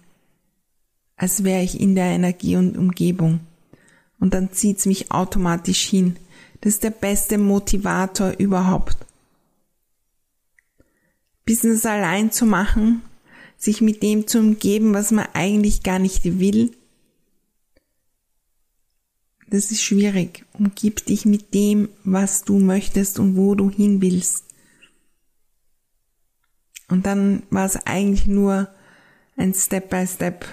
als 1.17 1.45
wäre 1.45 1.63
ich 1.63 1.81
in 1.81 1.95
der 1.95 2.07
Energie 2.07 2.57
und 2.57 2.77
Umgebung. 2.77 3.41
Und 4.19 4.35
dann 4.35 4.53
zieht's 4.53 4.87
mich 4.87 5.11
automatisch 5.11 5.83
hin. 5.83 6.17
Das 6.61 6.75
ist 6.75 6.85
der 6.85 6.91
beste 6.91 7.39
Motivator 7.39 8.33
überhaupt. 8.39 8.97
Business 11.45 11.85
allein 11.85 12.31
zu 12.31 12.47
machen, 12.47 13.03
sich 13.57 13.81
mit 13.81 14.03
dem 14.03 14.27
zu 14.27 14.39
umgeben, 14.39 14.95
was 14.95 15.11
man 15.11 15.27
eigentlich 15.33 15.83
gar 15.83 15.99
nicht 15.99 16.39
will, 16.39 16.73
das 19.53 19.71
ist 19.71 19.83
schwierig. 19.83 20.47
Umgib 20.55 21.05
dich 21.05 21.27
mit 21.27 21.53
dem, 21.53 21.91
was 22.05 22.43
du 22.43 22.59
möchtest 22.59 23.19
und 23.19 23.37
wo 23.37 23.55
du 23.55 23.69
hin 23.69 24.01
willst. 24.01 24.45
Und 26.89 27.07
dann 27.07 27.43
war 27.51 27.65
es 27.65 27.87
eigentlich 27.87 28.27
nur 28.27 28.69
ein 29.37 29.55
Step 29.55 29.91
by 29.91 30.07
Step. 30.07 30.45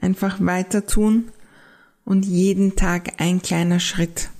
Einfach 0.00 0.38
weiter 0.40 0.86
tun 0.86 1.30
und 2.04 2.24
jeden 2.24 2.76
Tag 2.76 3.20
ein 3.20 3.42
kleiner 3.42 3.80
Schritt. 3.80 4.30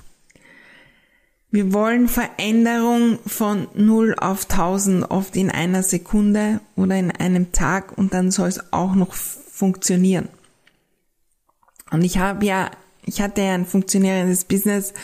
Wir 1.51 1.73
wollen 1.75 2.09
Veränderung 2.09 3.19
von 3.27 3.69
0 3.75 4.17
auf 4.19 4.51
1000 4.51 5.11
oft 5.11 5.37
in 5.37 5.51
einer 5.51 5.83
Sekunde 5.83 6.61
oder 6.77 6.97
in 6.97 7.11
einem 7.11 7.53
Tag 7.53 7.97
und 7.97 8.15
dann 8.15 8.31
soll 8.31 8.49
es 8.49 8.73
auch 8.73 8.95
noch 8.95 9.13
funktionieren. 9.13 10.29
Und 11.91 12.05
ich 12.05 12.17
habe 12.17 12.47
ja, 12.47 12.71
ich 13.05 13.21
hatte 13.21 13.43
ja 13.43 13.53
ein 13.53 13.67
funktionierendes 13.67 14.45
Business 14.45 14.95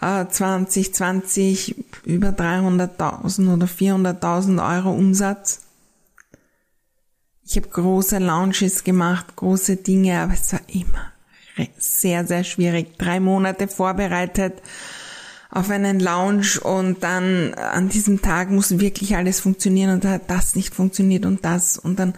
äh, 0.00 0.26
2020 0.26 1.76
über 2.04 2.30
300.000 2.30 3.54
oder 3.54 3.66
400.000 3.66 4.76
Euro 4.76 4.92
Umsatz 4.92 5.63
ich 7.46 7.56
habe 7.56 7.68
große 7.68 8.18
Launches 8.18 8.84
gemacht, 8.84 9.36
große 9.36 9.76
Dinge, 9.76 10.20
aber 10.20 10.34
es 10.34 10.52
war 10.52 10.60
immer 10.68 11.12
sehr, 11.78 12.26
sehr 12.26 12.44
schwierig. 12.44 12.98
Drei 12.98 13.20
Monate 13.20 13.68
vorbereitet 13.68 14.54
auf 15.50 15.70
einen 15.70 16.00
Launch 16.00 16.60
und 16.60 17.04
dann 17.04 17.54
an 17.54 17.88
diesem 17.88 18.22
Tag 18.22 18.50
muss 18.50 18.80
wirklich 18.80 19.14
alles 19.16 19.40
funktionieren 19.40 19.94
und 19.94 20.04
da 20.04 20.12
hat 20.12 20.28
das 20.28 20.56
nicht 20.56 20.74
funktioniert 20.74 21.26
und 21.26 21.44
das 21.44 21.78
und 21.78 22.00
dann 22.00 22.14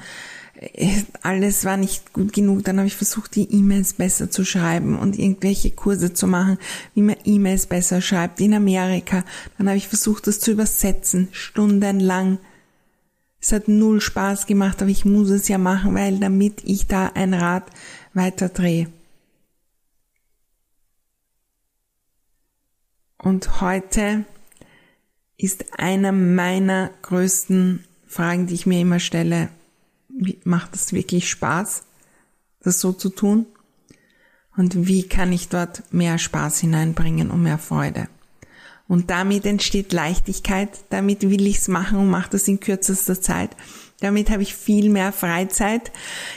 äh, 0.54 1.02
alles 1.20 1.66
war 1.66 1.76
nicht 1.76 2.14
gut 2.14 2.32
genug. 2.32 2.64
Dann 2.64 2.78
habe 2.78 2.86
ich 2.86 2.96
versucht, 2.96 3.34
die 3.34 3.52
E-Mails 3.52 3.92
besser 3.94 4.30
zu 4.30 4.44
schreiben 4.44 4.98
und 4.98 5.18
irgendwelche 5.18 5.70
Kurse 5.70 6.14
zu 6.14 6.26
machen, 6.26 6.56
wie 6.94 7.02
man 7.02 7.16
E-Mails 7.24 7.66
besser 7.66 8.00
schreibt 8.00 8.40
in 8.40 8.54
Amerika. 8.54 9.22
Dann 9.58 9.68
habe 9.68 9.76
ich 9.76 9.88
versucht, 9.88 10.26
das 10.28 10.40
zu 10.40 10.52
übersetzen, 10.52 11.28
stundenlang 11.32 12.38
es 13.46 13.52
hat 13.52 13.68
null 13.68 14.00
Spaß 14.00 14.46
gemacht, 14.46 14.82
aber 14.82 14.90
ich 14.90 15.04
muss 15.04 15.30
es 15.30 15.46
ja 15.46 15.56
machen, 15.56 15.94
weil 15.94 16.18
damit 16.18 16.64
ich 16.64 16.88
da 16.88 17.12
ein 17.14 17.32
Rad 17.32 17.70
weiter 18.12 18.48
drehe. 18.48 18.88
Und 23.18 23.60
heute 23.60 24.24
ist 25.36 25.78
einer 25.78 26.10
meiner 26.10 26.90
größten 27.02 27.84
Fragen, 28.08 28.48
die 28.48 28.54
ich 28.54 28.66
mir 28.66 28.80
immer 28.80 28.98
stelle. 28.98 29.48
Wie, 30.08 30.40
macht 30.42 30.74
es 30.74 30.92
wirklich 30.92 31.30
Spaß, 31.30 31.84
das 32.64 32.80
so 32.80 32.92
zu 32.92 33.10
tun? 33.10 33.46
Und 34.56 34.88
wie 34.88 35.06
kann 35.06 35.32
ich 35.32 35.50
dort 35.50 35.84
mehr 35.92 36.18
Spaß 36.18 36.58
hineinbringen 36.58 37.30
und 37.30 37.44
mehr 37.44 37.58
Freude? 37.58 38.08
Und 38.88 39.10
damit 39.10 39.46
entsteht 39.46 39.92
Leichtigkeit, 39.92 40.70
damit 40.90 41.22
will 41.22 41.46
ich's 41.46 41.66
machen 41.66 41.98
und 41.98 42.08
mache 42.08 42.30
das 42.30 42.46
in 42.46 42.60
kürzester 42.60 43.20
Zeit. 43.20 43.50
Damit 44.00 44.30
habe 44.30 44.42
ich 44.42 44.54
viel 44.54 44.90
mehr 44.90 45.12
Freizeit. 45.12 45.90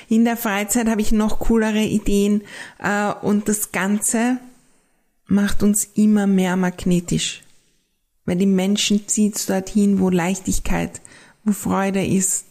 In 0.08 0.26
der 0.26 0.38
Freizeit 0.38 0.88
habe 0.88 1.02
ich 1.02 1.12
noch 1.12 1.40
coolere 1.40 1.84
Ideen 1.84 2.42
äh, 2.80 3.14
und 3.22 3.50
das 3.50 3.72
Ganze 3.72 4.38
macht 5.28 5.62
uns 5.62 5.86
immer 5.94 6.26
mehr 6.26 6.56
magnetisch. 6.56 7.44
Weil 8.26 8.38
die 8.38 8.46
Menschen 8.46 9.08
zieht 9.08 9.50
dorthin, 9.50 10.00
wo 10.00 10.10
Leichtigkeit, 10.10 11.02
wo 11.44 11.52
Freude 11.52 12.04
ist, 12.06 12.46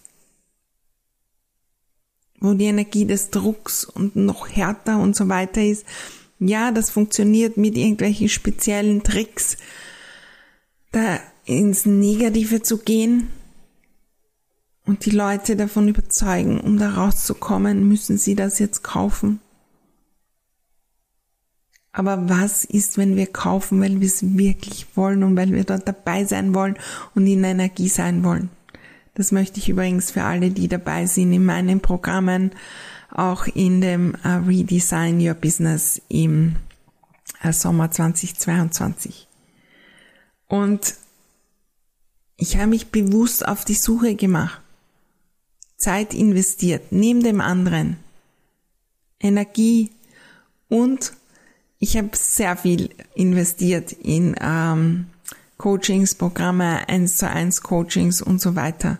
wo 2.40 2.54
die 2.54 2.66
Energie 2.66 3.04
des 3.04 3.30
Drucks 3.30 3.84
und 3.84 4.14
noch 4.14 4.48
härter 4.48 4.98
und 4.98 5.16
so 5.16 5.28
weiter 5.28 5.62
ist. 5.62 5.84
Ja, 6.38 6.70
das 6.70 6.90
funktioniert 6.90 7.56
mit 7.56 7.76
irgendwelchen 7.76 8.28
speziellen 8.28 9.02
Tricks, 9.02 9.56
da 10.92 11.20
ins 11.44 11.86
Negative 11.86 12.62
zu 12.62 12.78
gehen 12.78 13.28
und 14.86 15.04
die 15.04 15.10
Leute 15.10 15.56
davon 15.56 15.88
überzeugen, 15.88 16.60
um 16.60 16.78
da 16.78 16.90
rauszukommen, 16.90 17.86
müssen 17.86 18.18
sie 18.18 18.34
das 18.34 18.58
jetzt 18.58 18.82
kaufen. 18.82 19.40
Aber 21.92 22.28
was 22.28 22.64
ist, 22.64 22.96
wenn 22.96 23.16
wir 23.16 23.26
kaufen, 23.26 23.80
weil 23.80 24.00
wir 24.00 24.06
es 24.06 24.36
wirklich 24.36 24.86
wollen 24.94 25.22
und 25.24 25.36
weil 25.36 25.52
wir 25.52 25.64
dort 25.64 25.88
dabei 25.88 26.24
sein 26.24 26.54
wollen 26.54 26.76
und 27.14 27.26
in 27.26 27.44
Energie 27.44 27.88
sein 27.88 28.24
wollen? 28.24 28.50
Das 29.14 29.32
möchte 29.32 29.58
ich 29.58 29.68
übrigens 29.68 30.12
für 30.12 30.22
alle, 30.22 30.50
die 30.50 30.68
dabei 30.68 31.06
sind 31.06 31.32
in 31.32 31.44
meinen 31.44 31.80
Programmen, 31.80 32.52
auch 33.10 33.46
in 33.46 33.80
dem 33.80 34.14
uh, 34.24 34.46
Redesign 34.46 35.20
Your 35.20 35.34
Business 35.34 36.00
im 36.08 36.56
uh, 37.44 37.52
Sommer 37.52 37.90
2022. 37.90 39.27
Und 40.48 40.94
ich 42.36 42.56
habe 42.56 42.68
mich 42.68 42.88
bewusst 42.88 43.46
auf 43.46 43.64
die 43.64 43.74
Suche 43.74 44.14
gemacht, 44.14 44.60
Zeit 45.76 46.14
investiert, 46.14 46.90
neben 46.90 47.22
dem 47.22 47.40
anderen, 47.40 47.98
Energie 49.20 49.90
und 50.68 51.12
ich 51.78 51.96
habe 51.96 52.10
sehr 52.12 52.56
viel 52.56 52.90
investiert 53.14 53.92
in 53.92 54.34
ähm, 54.40 55.06
Coachings, 55.58 56.14
Programme, 56.14 56.88
eins 56.88 57.16
zu 57.16 57.28
eins 57.28 57.62
Coachings 57.62 58.20
und 58.20 58.40
so 58.40 58.56
weiter. 58.56 58.98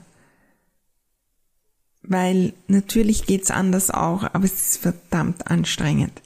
Weil 2.02 2.52
natürlich 2.69 3.26
geht's 3.26 3.50
anders 3.50 3.90
auch, 3.90 4.23
aber 4.23 4.45
es 4.45 4.55
ist 4.55 4.76
verdammt 4.78 5.50
anstrengend. 5.50 6.23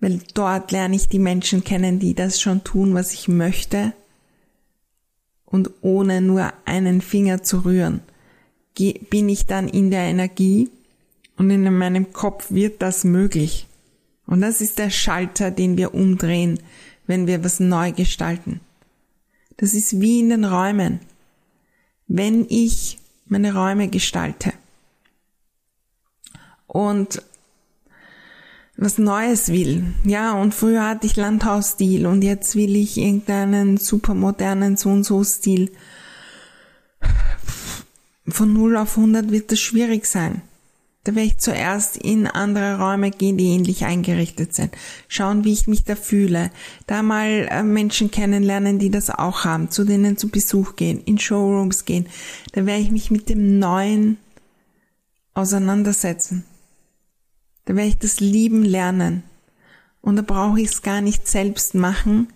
Weil 0.00 0.20
dort 0.34 0.70
lerne 0.70 0.96
ich 0.96 1.08
die 1.08 1.18
Menschen 1.18 1.64
kennen, 1.64 1.98
die 1.98 2.14
das 2.14 2.40
schon 2.40 2.62
tun, 2.62 2.94
was 2.94 3.12
ich 3.12 3.28
möchte. 3.28 3.92
Und 5.54 5.70
ohne 5.82 6.20
nur 6.20 6.52
einen 6.64 7.00
Finger 7.00 7.44
zu 7.44 7.64
rühren, 7.64 8.00
bin 8.76 9.28
ich 9.28 9.46
dann 9.46 9.68
in 9.68 9.92
der 9.92 10.00
Energie 10.00 10.68
und 11.36 11.48
in 11.48 11.72
meinem 11.78 12.12
Kopf 12.12 12.50
wird 12.50 12.82
das 12.82 13.04
möglich. 13.04 13.68
Und 14.26 14.40
das 14.40 14.60
ist 14.60 14.80
der 14.80 14.90
Schalter, 14.90 15.52
den 15.52 15.76
wir 15.76 15.94
umdrehen, 15.94 16.58
wenn 17.06 17.28
wir 17.28 17.44
was 17.44 17.60
neu 17.60 17.92
gestalten. 17.92 18.62
Das 19.56 19.74
ist 19.74 20.00
wie 20.00 20.18
in 20.18 20.30
den 20.30 20.44
Räumen. 20.44 20.98
Wenn 22.08 22.46
ich 22.48 22.98
meine 23.26 23.54
Räume 23.54 23.86
gestalte 23.86 24.54
und 26.66 27.22
was 28.76 28.98
Neues 28.98 29.48
will. 29.48 29.84
Ja, 30.04 30.32
und 30.32 30.54
früher 30.54 30.86
hatte 30.86 31.06
ich 31.06 31.16
Landhausstil 31.16 32.06
und 32.06 32.22
jetzt 32.22 32.56
will 32.56 32.74
ich 32.76 32.98
irgendeinen 32.98 33.76
supermodernen 33.76 34.76
so 34.76 34.90
und 34.90 35.04
so 35.04 35.22
Stil. 35.22 35.70
Von 38.26 38.52
0 38.52 38.76
auf 38.76 38.96
100 38.96 39.30
wird 39.30 39.52
das 39.52 39.60
schwierig 39.60 40.06
sein. 40.06 40.42
Da 41.04 41.14
werde 41.14 41.26
ich 41.26 41.38
zuerst 41.38 41.98
in 41.98 42.26
andere 42.26 42.78
Räume 42.78 43.10
gehen, 43.10 43.36
die 43.36 43.48
ähnlich 43.48 43.84
eingerichtet 43.84 44.54
sind. 44.54 44.74
Schauen, 45.06 45.44
wie 45.44 45.52
ich 45.52 45.66
mich 45.66 45.84
da 45.84 45.96
fühle. 45.96 46.50
Da 46.86 47.02
mal 47.02 47.46
äh, 47.50 47.62
Menschen 47.62 48.10
kennenlernen, 48.10 48.78
die 48.78 48.90
das 48.90 49.10
auch 49.10 49.44
haben, 49.44 49.70
zu 49.70 49.84
denen 49.84 50.16
zu 50.16 50.30
Besuch 50.30 50.76
gehen, 50.76 51.02
in 51.04 51.18
Showrooms 51.18 51.84
gehen. 51.84 52.06
Da 52.52 52.64
werde 52.64 52.80
ich 52.80 52.90
mich 52.90 53.10
mit 53.10 53.28
dem 53.28 53.58
Neuen 53.58 54.16
auseinandersetzen. 55.34 56.44
Da 57.64 57.76
werde 57.76 57.88
ich 57.88 57.98
das 57.98 58.20
Lieben 58.20 58.62
lernen. 58.64 59.22
Und 60.00 60.16
da 60.16 60.22
brauche 60.22 60.60
ich 60.60 60.68
es 60.68 60.82
gar 60.82 61.00
nicht 61.00 61.26
selbst 61.26 61.74
machen. 61.74 62.28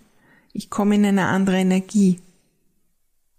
Ich 0.53 0.69
komme 0.69 0.95
in 0.95 1.05
eine 1.05 1.27
andere 1.27 1.57
Energie. 1.57 2.19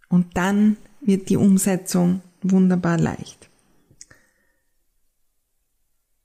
Und 0.08 0.36
dann 0.36 0.76
wird 1.00 1.28
die 1.28 1.36
Umsetzung 1.36 2.22
wunderbar 2.42 2.98
leicht. 2.98 3.48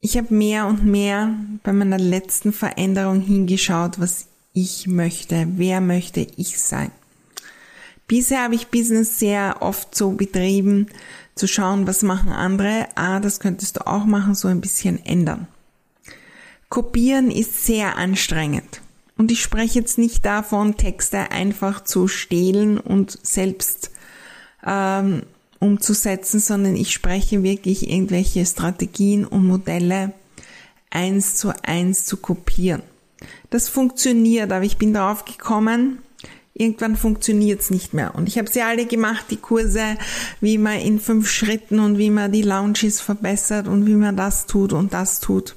Ich 0.01 0.17
habe 0.17 0.33
mehr 0.33 0.67
und 0.67 0.85
mehr 0.85 1.35
bei 1.63 1.73
meiner 1.73 1.97
letzten 1.97 2.53
Veränderung 2.53 3.21
hingeschaut, 3.21 3.99
was 3.99 4.27
ich 4.53 4.85
möchte, 4.85 5.47
wer 5.57 5.81
möchte 5.81 6.27
ich 6.37 6.59
sein. 6.59 6.91
Bisher 8.07 8.43
habe 8.43 8.53
ich 8.53 8.67
Business 8.67 9.17
sehr 9.17 9.57
oft 9.61 9.95
so 9.95 10.11
betrieben, 10.11 10.87
zu 11.33 11.47
schauen, 11.47 11.87
was 11.87 12.03
machen 12.03 12.31
andere. 12.31 12.87
Ah, 12.95 13.19
das 13.19 13.39
könntest 13.39 13.77
du 13.77 13.87
auch 13.87 14.05
machen, 14.05 14.35
so 14.35 14.47
ein 14.47 14.61
bisschen 14.61 15.03
ändern. 15.03 15.47
Kopieren 16.69 17.31
ist 17.31 17.65
sehr 17.65 17.97
anstrengend. 17.97 18.81
Und 19.17 19.31
ich 19.31 19.41
spreche 19.41 19.79
jetzt 19.79 19.97
nicht 19.97 20.25
davon, 20.25 20.75
Texte 20.75 21.31
einfach 21.31 21.83
zu 21.83 22.07
stehlen 22.07 22.77
und 22.77 23.17
selbst 23.23 23.91
ähm, 24.65 25.23
umzusetzen, 25.59 26.39
sondern 26.39 26.75
ich 26.75 26.91
spreche 26.91 27.43
wirklich 27.43 27.89
irgendwelche 27.89 28.45
Strategien 28.45 29.25
und 29.25 29.47
Modelle 29.47 30.13
eins 30.89 31.35
zu 31.35 31.53
eins 31.63 32.05
zu 32.05 32.17
kopieren. 32.17 32.81
Das 33.49 33.69
funktioniert, 33.69 34.51
aber 34.51 34.65
ich 34.65 34.77
bin 34.77 34.93
drauf 34.93 35.25
gekommen, 35.25 35.99
irgendwann 36.53 36.95
funktioniert 36.95 37.61
es 37.61 37.69
nicht 37.69 37.93
mehr. 37.93 38.15
Und 38.15 38.27
ich 38.27 38.37
habe 38.37 38.49
sie 38.49 38.61
alle 38.61 38.85
gemacht, 38.85 39.25
die 39.29 39.37
Kurse, 39.37 39.97
wie 40.41 40.57
man 40.57 40.79
in 40.79 40.99
fünf 40.99 41.29
Schritten 41.29 41.79
und 41.79 41.97
wie 41.97 42.09
man 42.09 42.31
die 42.31 42.41
Launches 42.41 43.01
verbessert 43.01 43.67
und 43.67 43.85
wie 43.85 43.95
man 43.95 44.17
das 44.17 44.45
tut 44.45 44.73
und 44.73 44.93
das 44.93 45.19
tut. 45.19 45.55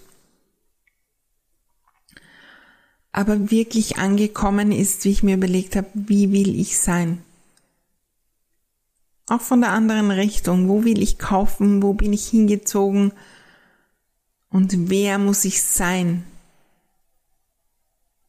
Aber 3.12 3.50
wirklich 3.50 3.98
angekommen 3.98 4.72
ist, 4.72 5.04
wie 5.04 5.10
ich 5.10 5.22
mir 5.22 5.36
überlegt 5.36 5.76
habe, 5.76 5.88
wie 5.94 6.32
will 6.32 6.58
ich 6.58 6.78
sein? 6.78 7.22
Auch 9.28 9.40
von 9.40 9.60
der 9.60 9.70
anderen 9.70 10.10
Richtung. 10.10 10.68
Wo 10.68 10.84
will 10.84 11.02
ich 11.02 11.18
kaufen? 11.18 11.82
Wo 11.82 11.94
bin 11.94 12.12
ich 12.12 12.28
hingezogen? 12.28 13.12
Und 14.50 14.88
wer 14.88 15.18
muss 15.18 15.44
ich 15.44 15.62
sein, 15.62 16.24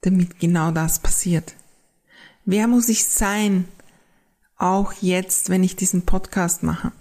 damit 0.01 0.39
genau 0.39 0.71
das 0.71 0.99
passiert? 0.99 1.55
Wer 2.43 2.67
muss 2.67 2.89
ich 2.89 3.05
sein, 3.05 3.65
auch 4.57 4.91
jetzt, 5.01 5.49
wenn 5.49 5.63
ich 5.63 5.77
diesen 5.77 6.01
Podcast 6.01 6.63
mache? 6.63 6.91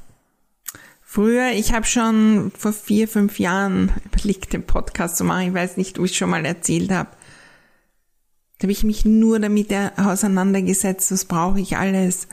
Früher, 1.02 1.52
ich 1.52 1.72
habe 1.72 1.86
schon 1.86 2.52
vor 2.56 2.72
vier, 2.72 3.08
fünf 3.08 3.40
Jahren 3.40 3.92
überlegt, 4.04 4.52
den 4.52 4.64
Podcast 4.64 5.16
zu 5.16 5.24
machen. 5.24 5.48
Ich 5.48 5.54
weiß 5.54 5.76
nicht, 5.76 5.98
ob 5.98 6.04
ich 6.04 6.16
schon 6.16 6.30
mal 6.30 6.44
erzählt 6.44 6.92
habe. 6.92 7.10
Da 8.58 8.64
habe 8.64 8.72
ich 8.72 8.82
mich 8.82 9.04
nur 9.04 9.38
damit 9.38 9.72
auseinandergesetzt, 9.96 11.12
was 11.12 11.26
brauche 11.26 11.60
ich 11.60 11.76
alles. 11.76 12.26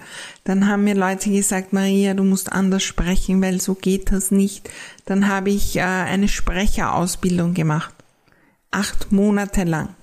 Dann 0.43 0.67
haben 0.67 0.83
mir 0.83 0.95
Leute 0.95 1.29
gesagt, 1.29 1.71
Maria, 1.71 2.15
du 2.15 2.23
musst 2.23 2.51
anders 2.51 2.81
sprechen, 2.81 3.43
weil 3.43 3.61
so 3.61 3.75
geht 3.75 4.11
das 4.11 4.31
nicht. 4.31 4.67
Dann 5.05 5.27
habe 5.27 5.51
ich 5.51 5.75
äh, 5.75 5.81
eine 5.81 6.27
Sprecherausbildung 6.27 7.53
gemacht. 7.53 7.93
Acht 8.71 9.11
Monate 9.11 9.65
lang. 9.65 9.93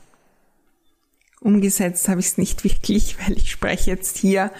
Umgesetzt 1.40 2.08
habe 2.08 2.20
ich 2.20 2.26
es 2.26 2.38
nicht 2.38 2.62
wirklich, 2.64 3.16
weil 3.18 3.36
ich 3.36 3.50
spreche 3.50 3.90
jetzt 3.90 4.16
hier 4.16 4.52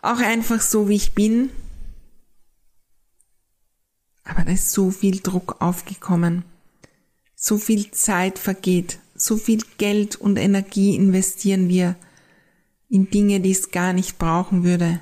auch 0.00 0.20
einfach 0.20 0.60
so, 0.60 0.88
wie 0.88 0.94
ich 0.94 1.14
bin. 1.14 1.50
Aber 4.22 4.44
da 4.44 4.52
ist 4.52 4.70
so 4.70 4.92
viel 4.92 5.18
Druck 5.18 5.60
aufgekommen. 5.60 6.44
So 7.34 7.58
viel 7.58 7.90
Zeit 7.90 8.38
vergeht 8.38 8.98
so 9.24 9.36
viel 9.36 9.60
Geld 9.78 10.16
und 10.16 10.36
Energie 10.36 10.94
investieren 10.96 11.68
wir 11.68 11.96
in 12.88 13.10
Dinge, 13.10 13.40
die 13.40 13.50
es 13.50 13.70
gar 13.70 13.92
nicht 13.92 14.18
brauchen 14.18 14.64
würde, 14.64 15.00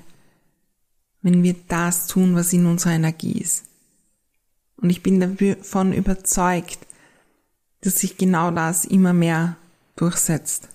wenn 1.23 1.43
wir 1.43 1.55
das 1.69 2.07
tun, 2.07 2.35
was 2.35 2.53
in 2.53 2.67
unserer 2.67 2.93
Energie 2.93 3.39
ist. 3.39 3.65
Und 4.77 4.91
ich 4.91 5.03
bin 5.03 5.21
davon 5.21 5.93
überzeugt, 5.93 6.79
dass 7.81 7.99
sich 7.99 8.17
genau 8.17 8.51
das 8.51 8.85
immer 8.85 9.13
mehr 9.13 9.57
durchsetzt, 9.97 10.69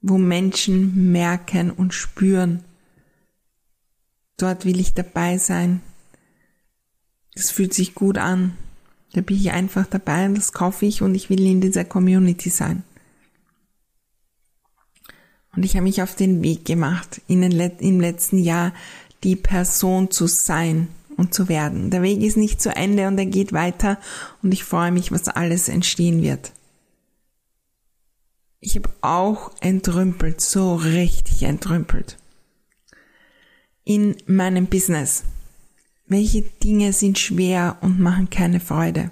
wo 0.00 0.18
Menschen 0.18 1.12
merken 1.12 1.70
und 1.70 1.94
spüren, 1.94 2.64
Dort 4.36 4.66
will 4.66 4.80
ich 4.80 4.92
dabei 4.92 5.38
sein. 5.38 5.80
Das 7.34 7.50
fühlt 7.50 7.72
sich 7.72 7.94
gut 7.94 8.18
an. 8.18 8.56
Da 9.12 9.20
bin 9.20 9.36
ich 9.36 9.52
einfach 9.52 9.86
dabei 9.86 10.26
und 10.26 10.36
das 10.36 10.52
kaufe 10.52 10.86
ich 10.86 11.02
und 11.02 11.14
ich 11.14 11.30
will 11.30 11.44
in 11.44 11.60
dieser 11.60 11.84
Community 11.84 12.50
sein. 12.50 12.82
Und 15.54 15.64
ich 15.64 15.74
habe 15.74 15.84
mich 15.84 16.02
auf 16.02 16.14
den 16.14 16.42
Weg 16.42 16.66
gemacht, 16.66 17.22
in 17.26 17.40
den, 17.40 17.52
im 17.52 18.00
letzten 18.00 18.38
Jahr 18.38 18.74
die 19.24 19.36
Person 19.36 20.10
zu 20.10 20.26
sein 20.26 20.88
und 21.16 21.32
zu 21.32 21.48
werden. 21.48 21.90
Der 21.90 22.02
Weg 22.02 22.22
ist 22.22 22.36
nicht 22.36 22.60
zu 22.60 22.76
Ende 22.76 23.08
und 23.08 23.18
er 23.18 23.26
geht 23.26 23.52
weiter 23.52 23.98
und 24.42 24.52
ich 24.52 24.64
freue 24.64 24.92
mich, 24.92 25.12
was 25.12 25.28
alles 25.28 25.68
entstehen 25.68 26.22
wird. 26.22 26.52
Ich 28.60 28.76
habe 28.76 28.90
auch 29.00 29.52
entrümpelt, 29.60 30.40
so 30.40 30.74
richtig 30.74 31.42
entrümpelt. 31.44 32.18
In 33.84 34.16
meinem 34.26 34.66
Business. 34.66 35.24
Welche 36.08 36.42
Dinge 36.42 36.92
sind 36.92 37.18
schwer 37.18 37.78
und 37.80 37.98
machen 37.98 38.30
keine 38.30 38.60
Freude? 38.60 39.10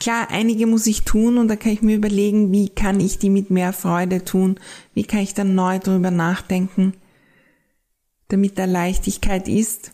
Klar, 0.00 0.30
einige 0.30 0.66
muss 0.66 0.86
ich 0.86 1.02
tun 1.02 1.38
und 1.38 1.48
da 1.48 1.56
kann 1.56 1.72
ich 1.72 1.82
mir 1.82 1.94
überlegen, 1.94 2.50
wie 2.50 2.68
kann 2.68 2.98
ich 2.98 3.18
die 3.18 3.30
mit 3.30 3.50
mehr 3.50 3.72
Freude 3.72 4.24
tun? 4.24 4.58
Wie 4.94 5.04
kann 5.04 5.20
ich 5.20 5.34
dann 5.34 5.54
neu 5.54 5.78
drüber 5.78 6.10
nachdenken, 6.10 6.94
damit 8.28 8.58
da 8.58 8.64
Leichtigkeit 8.64 9.46
ist? 9.46 9.92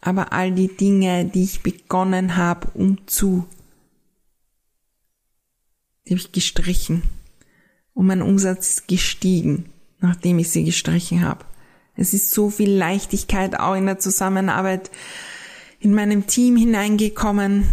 Aber 0.00 0.32
all 0.32 0.52
die 0.52 0.68
Dinge, 0.68 1.24
die 1.24 1.44
ich 1.44 1.62
begonnen 1.62 2.36
habe, 2.36 2.68
um 2.74 2.98
zu, 3.06 3.46
die 6.06 6.10
habe 6.10 6.20
ich 6.20 6.30
gestrichen. 6.30 7.02
Und 7.94 8.06
mein 8.06 8.22
Umsatz 8.22 8.68
ist 8.68 8.88
gestiegen, 8.88 9.70
nachdem 10.00 10.38
ich 10.38 10.50
sie 10.50 10.64
gestrichen 10.64 11.22
habe. 11.22 11.44
Es 11.96 12.12
ist 12.12 12.32
so 12.32 12.50
viel 12.50 12.70
Leichtigkeit 12.70 13.58
auch 13.58 13.74
in 13.74 13.86
der 13.86 13.98
Zusammenarbeit 13.98 14.90
in 15.80 15.94
meinem 15.94 16.26
Team 16.26 16.56
hineingekommen. 16.56 17.68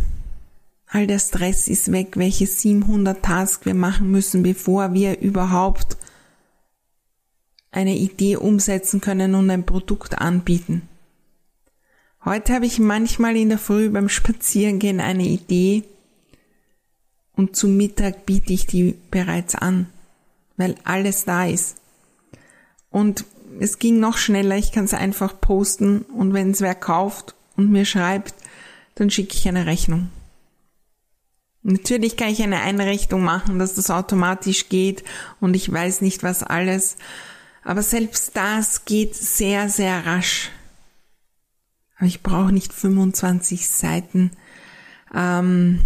All 0.88 1.08
der 1.08 1.20
Stress 1.20 1.68
ist 1.68 1.92
weg, 1.92 2.18
welche 2.18 2.46
700 2.46 3.24
Tasks 3.24 3.66
wir 3.66 3.74
machen 3.74 4.12
müssen, 4.12 4.44
bevor 4.44 4.94
wir 4.94 5.20
überhaupt 5.22 5.98
eine 7.72 7.96
Idee 7.96 8.36
umsetzen 8.36 9.00
können 9.00 9.34
und 9.34 9.50
ein 9.50 9.66
Produkt 9.66 10.20
anbieten. 10.20 10.84
Heute 12.24 12.54
habe 12.54 12.66
ich 12.66 12.78
manchmal 12.78 13.36
in 13.38 13.50
der 13.50 13.58
Früh 13.58 13.90
beim 13.90 14.10
Spazierengehen 14.10 15.00
eine 15.00 15.26
Idee 15.26 15.84
und 17.34 17.56
zum 17.56 17.78
Mittag 17.78 18.26
biete 18.26 18.54
ich 18.54 18.68
die 18.68 18.96
bereits 19.10 19.56
an, 19.56 19.88
weil 20.58 20.76
alles 20.84 21.26
da 21.26 21.48
ist. 21.48 21.78
Und 22.92 23.26
es 23.60 23.80
ging 23.80 24.00
noch 24.00 24.18
schneller, 24.18 24.58
ich 24.58 24.72
kann 24.72 24.86
es 24.86 24.94
einfach 24.94 25.40
posten 25.40 26.02
und 26.04 26.34
wenn 26.34 26.52
es 26.52 26.62
wer 26.62 26.76
kauft 26.76 27.36
und 27.56 27.72
mir 27.72 27.86
schreibt, 27.86 28.36
dann 28.96 29.10
schicke 29.10 29.36
ich 29.36 29.48
eine 29.48 29.66
Rechnung. 29.66 30.10
Natürlich 31.64 32.18
kann 32.18 32.30
ich 32.30 32.42
eine 32.42 32.62
Einrichtung 32.62 33.22
machen, 33.22 33.60
dass 33.60 33.76
das 33.76 33.92
automatisch 33.92 34.70
geht 34.70 35.04
und 35.40 35.56
ich 35.56 35.72
weiß 35.72 36.02
nicht 36.02 36.24
was 36.24 36.42
alles, 36.42 36.98
aber 37.64 37.84
selbst 37.84 38.36
das 38.36 38.86
geht 38.86 39.16
sehr, 39.16 39.70
sehr 39.70 40.06
rasch. 40.06 40.50
Aber 41.98 42.08
ich 42.08 42.24
brauche 42.24 42.52
nicht 42.52 42.74
25 42.74 43.70
Seiten 43.70 44.32
ähm, 45.14 45.82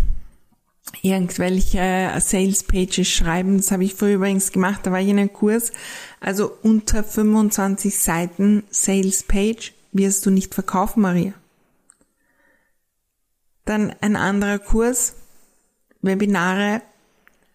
irgendwelche 1.02 2.14
Sales 2.20 2.64
Pages 2.64 3.08
schreiben. 3.08 3.58
Das 3.58 3.72
habe 3.72 3.84
ich 3.84 3.96
früher 3.96 4.16
übrigens 4.16 4.52
gemacht, 4.52 4.82
da 4.84 4.92
war 4.92 5.00
ich 5.00 5.08
in 5.08 5.20
einem 5.20 5.34
Kurs. 5.34 5.72
Also 6.20 6.52
unter 6.64 7.04
25 7.04 7.98
Seiten 7.98 8.64
Sales 8.70 9.24
Page 9.24 9.74
wirst 9.92 10.26
du 10.26 10.32
nicht 10.32 10.54
verkaufen, 10.54 11.02
Maria. 11.02 11.34
Dann 13.66 13.96
ein 14.02 14.16
anderer 14.16 14.60
Kurs, 14.60 15.16
Webinare, 16.02 16.82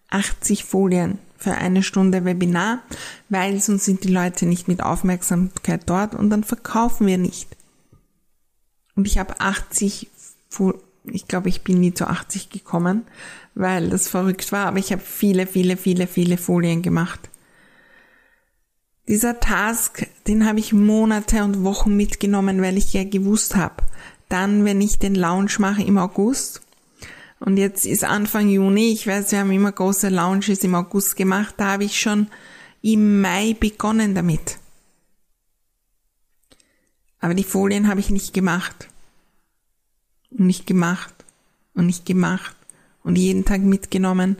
80 0.09 0.65
Folien 0.65 1.19
für 1.37 1.55
eine 1.55 1.83
Stunde 1.83 2.25
Webinar, 2.25 2.83
weil 3.29 3.59
sonst 3.61 3.85
sind 3.85 4.03
die 4.03 4.11
Leute 4.11 4.45
nicht 4.45 4.67
mit 4.67 4.83
Aufmerksamkeit 4.83 5.83
dort 5.85 6.13
und 6.13 6.29
dann 6.29 6.43
verkaufen 6.43 7.07
wir 7.07 7.17
nicht. 7.17 7.47
Und 8.95 9.07
ich 9.07 9.17
habe 9.17 9.39
80 9.39 10.09
Folien 10.49 10.81
ich 11.03 11.27
glaube, 11.27 11.49
ich 11.49 11.61
bin 11.61 11.79
nie 11.79 11.93
zu 11.93 12.07
80 12.07 12.49
gekommen, 12.49 13.03
weil 13.55 13.89
das 13.89 14.07
verrückt 14.07 14.51
war, 14.51 14.67
aber 14.67 14.77
ich 14.77 14.91
habe 14.91 15.01
viele, 15.01 15.47
viele, 15.47 15.77
viele, 15.77 16.07
viele 16.07 16.37
Folien 16.37 16.81
gemacht. 16.81 17.29
Dieser 19.07 19.39
Task, 19.39 20.07
den 20.27 20.45
habe 20.45 20.59
ich 20.59 20.73
Monate 20.73 21.43
und 21.43 21.63
Wochen 21.63 21.97
mitgenommen, 21.97 22.61
weil 22.61 22.77
ich 22.77 22.93
ja 22.93 23.03
gewusst 23.03 23.55
habe, 23.55 23.83
dann, 24.29 24.63
wenn 24.63 24.79
ich 24.79 24.99
den 24.99 25.15
Lounge 25.15 25.53
mache 25.59 25.83
im 25.83 25.97
August, 25.97 26.61
und 27.39 27.57
jetzt 27.57 27.87
ist 27.87 28.03
Anfang 28.03 28.49
Juni, 28.49 28.91
ich 28.91 29.07
weiß, 29.07 29.31
wir 29.31 29.39
haben 29.39 29.51
immer 29.51 29.71
große 29.71 30.09
Lounges 30.09 30.63
im 30.63 30.75
August 30.75 31.15
gemacht, 31.15 31.55
da 31.57 31.71
habe 31.71 31.85
ich 31.85 31.99
schon 31.99 32.27
im 32.83 33.19
Mai 33.19 33.55
begonnen 33.59 34.13
damit. 34.13 34.59
Aber 37.19 37.33
die 37.33 37.43
Folien 37.43 37.87
habe 37.87 37.99
ich 37.99 38.11
nicht 38.11 38.35
gemacht 38.35 38.90
und 40.31 40.47
nicht 40.47 40.65
gemacht 40.67 41.13
und 41.73 41.85
nicht 41.85 42.05
gemacht 42.05 42.55
und 43.03 43.17
jeden 43.17 43.45
Tag 43.45 43.61
mitgenommen 43.61 44.37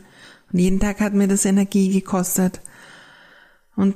und 0.52 0.58
jeden 0.58 0.80
Tag 0.80 1.00
hat 1.00 1.14
mir 1.14 1.28
das 1.28 1.44
Energie 1.44 1.90
gekostet. 1.90 2.60
Und 3.74 3.94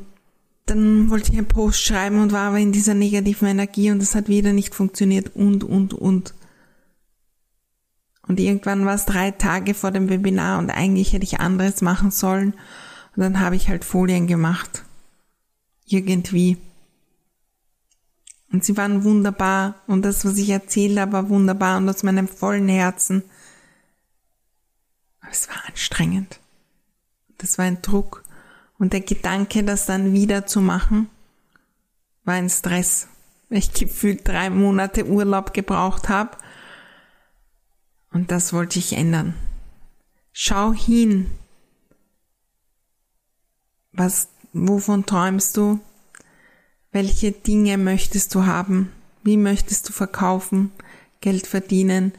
dann 0.66 1.10
wollte 1.10 1.32
ich 1.32 1.38
einen 1.38 1.48
Post 1.48 1.82
schreiben 1.82 2.20
und 2.20 2.32
war 2.32 2.48
aber 2.48 2.58
in 2.58 2.72
dieser 2.72 2.94
negativen 2.94 3.48
Energie 3.48 3.90
und 3.90 4.00
das 4.00 4.14
hat 4.14 4.28
wieder 4.28 4.52
nicht 4.52 4.74
funktioniert 4.74 5.34
und, 5.36 5.62
und, 5.64 5.94
und. 5.94 6.34
Und 8.26 8.40
irgendwann 8.40 8.84
war 8.84 8.94
es 8.94 9.04
drei 9.04 9.30
Tage 9.30 9.74
vor 9.74 9.92
dem 9.92 10.08
Webinar 10.08 10.58
und 10.58 10.70
eigentlich 10.70 11.12
hätte 11.12 11.24
ich 11.24 11.38
anderes 11.38 11.82
machen 11.82 12.10
sollen. 12.10 12.54
Und 13.14 13.22
dann 13.22 13.38
habe 13.38 13.54
ich 13.54 13.68
halt 13.68 13.84
Folien 13.84 14.26
gemacht. 14.26 14.84
Irgendwie. 15.86 16.58
Und 18.56 18.64
sie 18.64 18.78
waren 18.78 19.04
wunderbar 19.04 19.74
und 19.86 20.00
das, 20.00 20.24
was 20.24 20.38
ich 20.38 20.48
erzählt 20.48 20.98
habe, 20.98 21.12
war 21.12 21.28
wunderbar 21.28 21.76
und 21.76 21.86
aus 21.90 22.02
meinem 22.02 22.26
vollen 22.26 22.68
Herzen. 22.68 23.22
Aber 25.20 25.30
es 25.30 25.46
war 25.50 25.62
anstrengend. 25.68 26.40
Das 27.36 27.58
war 27.58 27.66
ein 27.66 27.82
Druck. 27.82 28.24
Und 28.78 28.94
der 28.94 29.02
Gedanke, 29.02 29.62
das 29.62 29.84
dann 29.84 30.14
wieder 30.14 30.46
zu 30.46 30.62
machen, 30.62 31.10
war 32.24 32.32
ein 32.32 32.48
Stress, 32.48 33.08
weil 33.50 33.58
ich 33.58 33.74
gefühlt 33.74 34.26
drei 34.26 34.48
Monate 34.48 35.06
Urlaub 35.06 35.52
gebraucht 35.52 36.08
habe. 36.08 36.38
Und 38.10 38.30
das 38.30 38.54
wollte 38.54 38.78
ich 38.78 38.94
ändern. 38.94 39.34
Schau 40.32 40.72
hin. 40.72 41.30
Was, 43.92 44.30
wovon 44.54 45.04
träumst 45.04 45.58
du? 45.58 45.78
Welche 46.96 47.30
Dinge 47.30 47.76
möchtest 47.76 48.34
du 48.34 48.46
haben? 48.46 48.90
Wie 49.22 49.36
möchtest 49.36 49.86
du 49.86 49.92
verkaufen, 49.92 50.72
Geld 51.20 51.46
verdienen? 51.46 52.14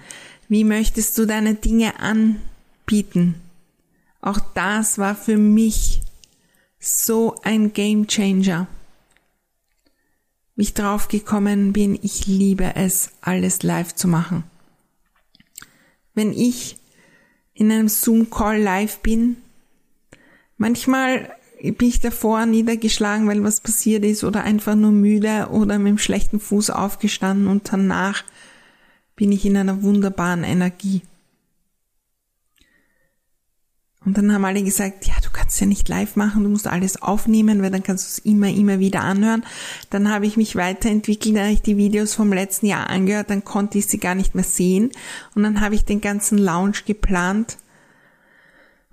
Wie 0.50 0.64
möchtest 0.64 1.18
du 1.18 1.26
deine 1.26 1.56
Dinge 1.56 2.00
anbieten? 2.00 3.42
Auch 4.22 4.38
das 4.54 5.00
war 5.00 5.16
für 5.16 5.36
mich 5.36 6.04
so 6.80 7.42
ein 7.42 7.74
Game 7.74 8.06
Changer. 8.06 8.68
Wie 10.56 10.62
ich 10.62 10.76
drauf 10.76 11.08
gekommen 11.08 11.74
bin, 11.74 11.98
ich 12.00 12.28
liebe 12.28 12.76
es, 12.76 13.14
alles 13.22 13.64
live 13.64 13.96
zu 13.96 14.08
machen. 14.08 14.44
Wenn 16.14 16.32
ich 16.32 16.78
in 17.56 17.72
einem 17.72 17.90
Zoom-Call 17.90 18.62
live 18.62 19.00
bin, 19.00 19.38
manchmal 20.58 21.36
bin 21.62 21.88
ich 21.88 22.00
davor 22.00 22.46
niedergeschlagen, 22.46 23.28
weil 23.28 23.44
was 23.44 23.62
passiert 23.62 24.06
ist 24.06 24.24
oder 24.24 24.44
einfach 24.44 24.76
nur 24.76 24.92
müde 24.92 25.48
oder 25.52 25.80
mit 25.80 25.88
dem 25.88 25.98
schlechten 25.98 26.40
Fuß 26.40 26.70
aufgestanden 26.70 27.48
und 27.48 27.72
danach 27.72 28.24
bin 29.16 29.32
ich 29.32 29.46
in 29.46 29.58
einer 29.58 29.82
wunderbaren 29.82 30.44
Energie. 30.44 31.02
Und 34.06 34.18
dann 34.18 34.32
haben 34.32 34.46
alle 34.46 34.64
gesagt, 34.64 35.06
ja, 35.06 35.16
du 35.22 35.30
kannst 35.34 35.60
ja 35.60 35.68
nicht 35.68 35.90
live 35.90 36.16
machen, 36.16 36.44
du 36.44 36.50
musst 36.50 36.68
alles 36.68 37.02
aufnehmen, 37.02 37.62
weil 37.62 37.72
dann 37.72 37.84
kannst 37.84 38.06
du 38.06 38.08
es 38.08 38.20
immer, 38.20 38.48
immer 38.48 38.80
wieder 38.80 39.02
anhören. 39.02 39.44
Dann 39.90 40.10
habe 40.10 40.26
ich 40.26 40.38
mich 40.38 40.56
weiterentwickelt, 40.56 41.36
dann 41.36 41.44
habe 41.44 41.54
ich 41.54 41.62
die 41.62 41.76
Videos 41.76 42.14
vom 42.14 42.32
letzten 42.32 42.68
Jahr 42.68 42.90
angehört, 42.90 43.30
dann 43.30 43.44
konnte 43.44 43.80
ich 43.80 43.88
sie 43.88 43.98
gar 43.98 44.16
nicht 44.16 44.34
mehr 44.34 44.46
sehen. 44.46 44.92
Und 45.36 45.44
dann 45.44 45.60
habe 45.60 45.76
ich 45.76 45.84
den 45.84 46.00
ganzen 46.00 46.38
Lounge 46.38 46.78
geplant 46.86 47.58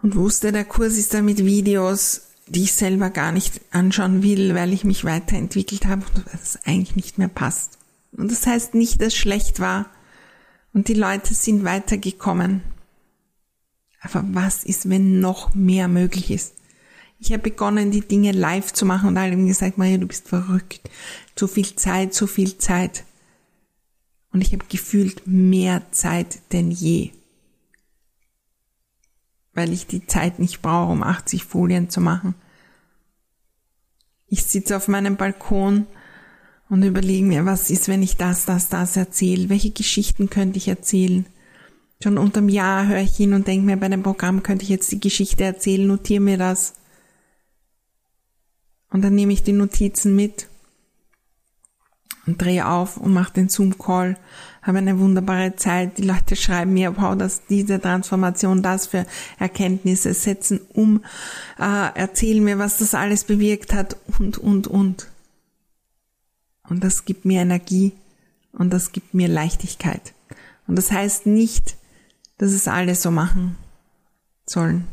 und 0.02 0.16
wusste, 0.16 0.50
der 0.50 0.64
Kurs 0.64 0.96
ist 0.96 1.14
da 1.14 1.22
mit 1.22 1.44
Videos 1.44 2.33
die 2.46 2.64
ich 2.64 2.72
selber 2.72 3.10
gar 3.10 3.32
nicht 3.32 3.60
anschauen 3.70 4.22
will, 4.22 4.54
weil 4.54 4.72
ich 4.72 4.84
mich 4.84 5.04
weiterentwickelt 5.04 5.86
habe 5.86 6.04
und 6.14 6.24
es 6.32 6.58
eigentlich 6.64 6.96
nicht 6.96 7.18
mehr 7.18 7.28
passt. 7.28 7.78
Und 8.12 8.30
das 8.30 8.46
heißt 8.46 8.74
nicht, 8.74 9.00
dass 9.00 9.08
es 9.08 9.16
schlecht 9.16 9.60
war 9.60 9.86
und 10.72 10.88
die 10.88 10.94
Leute 10.94 11.34
sind 11.34 11.64
weitergekommen. 11.64 12.62
Aber 14.00 14.24
was 14.32 14.64
ist, 14.64 14.90
wenn 14.90 15.20
noch 15.20 15.54
mehr 15.54 15.88
möglich 15.88 16.30
ist? 16.30 16.54
Ich 17.18 17.32
habe 17.32 17.42
begonnen, 17.42 17.90
die 17.90 18.02
Dinge 18.02 18.32
live 18.32 18.72
zu 18.72 18.84
machen 18.84 19.08
und 19.08 19.16
alle 19.16 19.32
haben 19.32 19.46
gesagt, 19.46 19.78
Maria, 19.78 19.96
du 19.96 20.06
bist 20.06 20.28
verrückt. 20.28 20.90
Zu 21.34 21.48
viel 21.48 21.74
Zeit, 21.74 22.12
zu 22.12 22.26
viel 22.26 22.58
Zeit. 22.58 23.04
Und 24.30 24.42
ich 24.42 24.52
habe 24.52 24.66
gefühlt 24.68 25.26
mehr 25.26 25.90
Zeit 25.92 26.40
denn 26.52 26.70
je. 26.70 27.12
Weil 29.54 29.72
ich 29.72 29.86
die 29.86 30.06
Zeit 30.06 30.38
nicht 30.38 30.62
brauche, 30.62 30.92
um 30.92 31.02
80 31.02 31.44
Folien 31.44 31.90
zu 31.90 32.00
machen. 32.00 32.34
Ich 34.26 34.44
sitze 34.44 34.76
auf 34.76 34.88
meinem 34.88 35.16
Balkon 35.16 35.86
und 36.68 36.82
überlege 36.82 37.24
mir, 37.24 37.46
was 37.46 37.70
ist, 37.70 37.88
wenn 37.88 38.02
ich 38.02 38.16
das, 38.16 38.46
das, 38.46 38.68
das 38.68 38.96
erzähle? 38.96 39.48
Welche 39.48 39.70
Geschichten 39.70 40.28
könnte 40.30 40.58
ich 40.58 40.68
erzählen? 40.68 41.26
Schon 42.02 42.18
unterm 42.18 42.48
Jahr 42.48 42.88
höre 42.88 43.00
ich 43.00 43.16
hin 43.16 43.32
und 43.32 43.46
denke 43.46 43.64
mir, 43.64 43.76
bei 43.76 43.88
dem 43.88 44.02
Programm 44.02 44.42
könnte 44.42 44.64
ich 44.64 44.68
jetzt 44.68 44.90
die 44.90 45.00
Geschichte 45.00 45.44
erzählen, 45.44 45.86
notiere 45.86 46.20
mir 46.20 46.36
das. 46.36 46.74
Und 48.90 49.02
dann 49.02 49.14
nehme 49.14 49.32
ich 49.32 49.42
die 49.42 49.52
Notizen 49.52 50.14
mit 50.16 50.48
und 52.26 52.40
drehe 52.40 52.66
auf 52.66 52.96
und 52.96 53.12
mache 53.12 53.34
den 53.34 53.48
Zoom-Call, 53.48 54.16
habe 54.64 54.78
eine 54.78 54.98
wunderbare 54.98 55.54
Zeit. 55.56 55.98
Die 55.98 56.02
Leute 56.02 56.36
schreiben 56.36 56.72
mir, 56.72 56.96
wow, 56.96 57.16
dass 57.16 57.46
diese 57.46 57.80
Transformation, 57.80 58.62
das 58.62 58.86
für 58.86 59.06
Erkenntnisse 59.38 60.14
setzen 60.14 60.60
um, 60.72 61.04
äh, 61.58 61.94
erzählen 61.94 62.42
mir, 62.42 62.58
was 62.58 62.78
das 62.78 62.94
alles 62.94 63.24
bewirkt 63.24 63.72
hat 63.72 63.96
und, 64.18 64.38
und, 64.38 64.66
und. 64.66 65.08
Und 66.68 66.82
das 66.82 67.04
gibt 67.04 67.26
mir 67.26 67.42
Energie 67.42 67.92
und 68.52 68.72
das 68.72 68.92
gibt 68.92 69.12
mir 69.12 69.28
Leichtigkeit. 69.28 70.14
Und 70.66 70.76
das 70.76 70.90
heißt 70.90 71.26
nicht, 71.26 71.76
dass 72.38 72.52
es 72.52 72.66
alle 72.66 72.94
so 72.94 73.10
machen 73.10 73.56
sollen. 74.46 74.86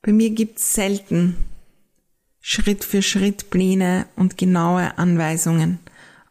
Bei 0.00 0.12
mir 0.12 0.30
gibt 0.30 0.60
es 0.60 0.74
selten 0.74 1.36
Schritt 2.40 2.84
für 2.84 3.02
Schritt 3.02 3.50
Pläne 3.50 4.06
und 4.14 4.38
genaue 4.38 4.96
Anweisungen, 4.98 5.80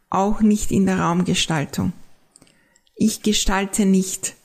auch 0.10 0.40
nicht 0.40 0.72
in 0.72 0.86
der 0.86 1.02
Raumgestaltung. 1.02 1.92
Ich 2.96 3.22
gestalte 3.22 3.86
nicht 3.86 4.36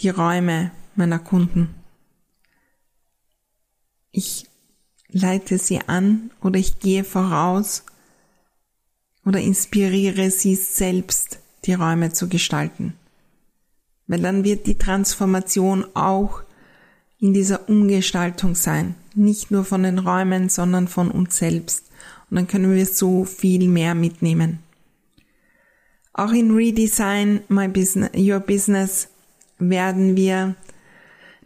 die 0.00 0.08
Räume 0.08 0.72
meiner 0.96 1.20
Kunden. 1.20 1.74
Ich 4.10 4.46
leite 5.08 5.58
sie 5.58 5.80
an 5.86 6.30
oder 6.42 6.58
ich 6.58 6.80
gehe 6.80 7.04
voraus 7.04 7.84
oder 9.24 9.40
inspiriere 9.40 10.30
sie 10.30 10.56
selbst, 10.56 11.38
die 11.64 11.74
Räume 11.74 12.12
zu 12.12 12.28
gestalten. 12.28 12.94
Weil 14.08 14.20
dann 14.20 14.42
wird 14.42 14.66
die 14.66 14.78
Transformation 14.78 15.86
auch 15.94 16.42
in 17.20 17.32
dieser 17.32 17.68
Umgestaltung 17.68 18.54
sein. 18.54 18.96
Nicht 19.14 19.50
nur 19.50 19.64
von 19.64 19.82
den 19.84 19.98
Räumen, 19.98 20.48
sondern 20.48 20.88
von 20.88 21.10
uns 21.10 21.36
selbst. 21.36 21.84
Und 22.30 22.36
dann 22.36 22.46
können 22.46 22.74
wir 22.74 22.86
so 22.86 23.24
viel 23.24 23.68
mehr 23.68 23.94
mitnehmen. 23.94 24.60
Auch 26.18 26.32
in 26.32 26.50
Redesign 26.50 27.42
My 27.48 27.68
Business, 27.68 28.10
Your 28.16 28.40
Business 28.40 29.06
werden 29.60 30.16
wir 30.16 30.56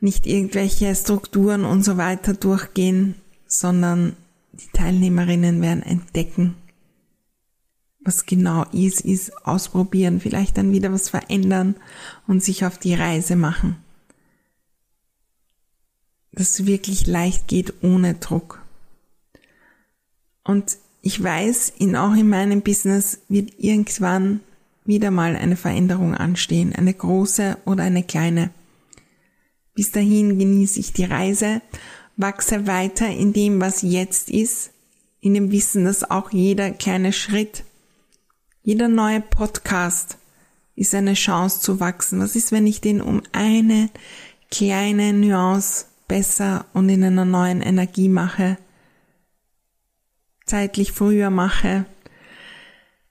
nicht 0.01 0.27
irgendwelche 0.27 0.95
Strukturen 0.95 1.67
und 1.67 1.85
so 1.85 1.99
weiter 1.99 2.33
durchgehen, 2.33 3.15
sondern 3.47 4.17
die 4.53 4.71
Teilnehmerinnen 4.73 5.61
werden 5.61 5.83
entdecken, 5.83 6.55
was 8.01 8.25
genau 8.25 8.65
ist, 8.73 9.03
ist 9.03 9.47
ausprobieren, 9.47 10.21
vielleicht 10.21 10.57
dann 10.57 10.73
wieder 10.73 10.91
was 10.91 11.11
verändern 11.11 11.77
und 12.27 12.43
sich 12.43 12.65
auf 12.65 12.79
die 12.79 12.95
Reise 12.95 13.37
machen. 13.37 13.77
Dass 16.33 16.49
es 16.49 16.65
wirklich 16.65 17.07
leicht 17.07 17.47
geht 17.47 17.83
ohne 17.83 18.15
Druck. 18.15 18.63
Und 20.45 20.79
ich 21.03 21.23
weiß, 21.23 21.75
in, 21.77 21.95
auch 21.95 22.15
in 22.15 22.31
meinem 22.31 22.63
Business 22.63 23.21
wird 23.29 23.53
irgendwann 23.59 24.41
wieder 24.85 25.11
mal 25.11 25.37
eine 25.37 25.57
Veränderung 25.57 26.15
anstehen, 26.15 26.75
eine 26.75 26.93
große 26.93 27.59
oder 27.65 27.85
eine 27.85 28.03
kleine. 28.03 28.51
Bis 29.75 29.91
dahin 29.91 30.39
genieße 30.39 30.81
ich 30.81 30.93
die 30.93 31.05
Reise, 31.05 31.63
wachse 32.17 32.67
weiter 32.67 33.09
in 33.09 33.33
dem, 33.33 33.61
was 33.61 33.83
jetzt 33.83 34.31
ist, 34.31 34.71
in 35.21 35.35
dem 35.35 35.51
Wissen, 35.51 35.85
dass 35.85 36.11
auch 36.11 36.31
jeder 36.31 36.71
kleine 36.71 37.13
Schritt 37.13 37.65
jeder 38.65 38.87
neue 38.87 39.21
Podcast 39.21 40.19
ist 40.77 40.95
eine 40.95 41.15
Chance 41.15 41.61
zu 41.61 41.81
wachsen. 41.81 42.21
Was 42.21 42.37
ist, 42.37 42.53
wenn 42.53 42.65
ich 42.65 42.81
den 42.81 43.01
um 43.01 43.23
eine 43.33 43.91
kleine 44.53 45.13
Nuance 45.13 45.87
besser 46.07 46.67
und 46.73 46.89
in 46.89 47.03
einer 47.03 47.25
neuen 47.25 47.61
Energie 47.61 48.09
mache, 48.09 48.59
zeitlich 50.47 50.93
früher 50.93 51.31
mache, 51.31 51.87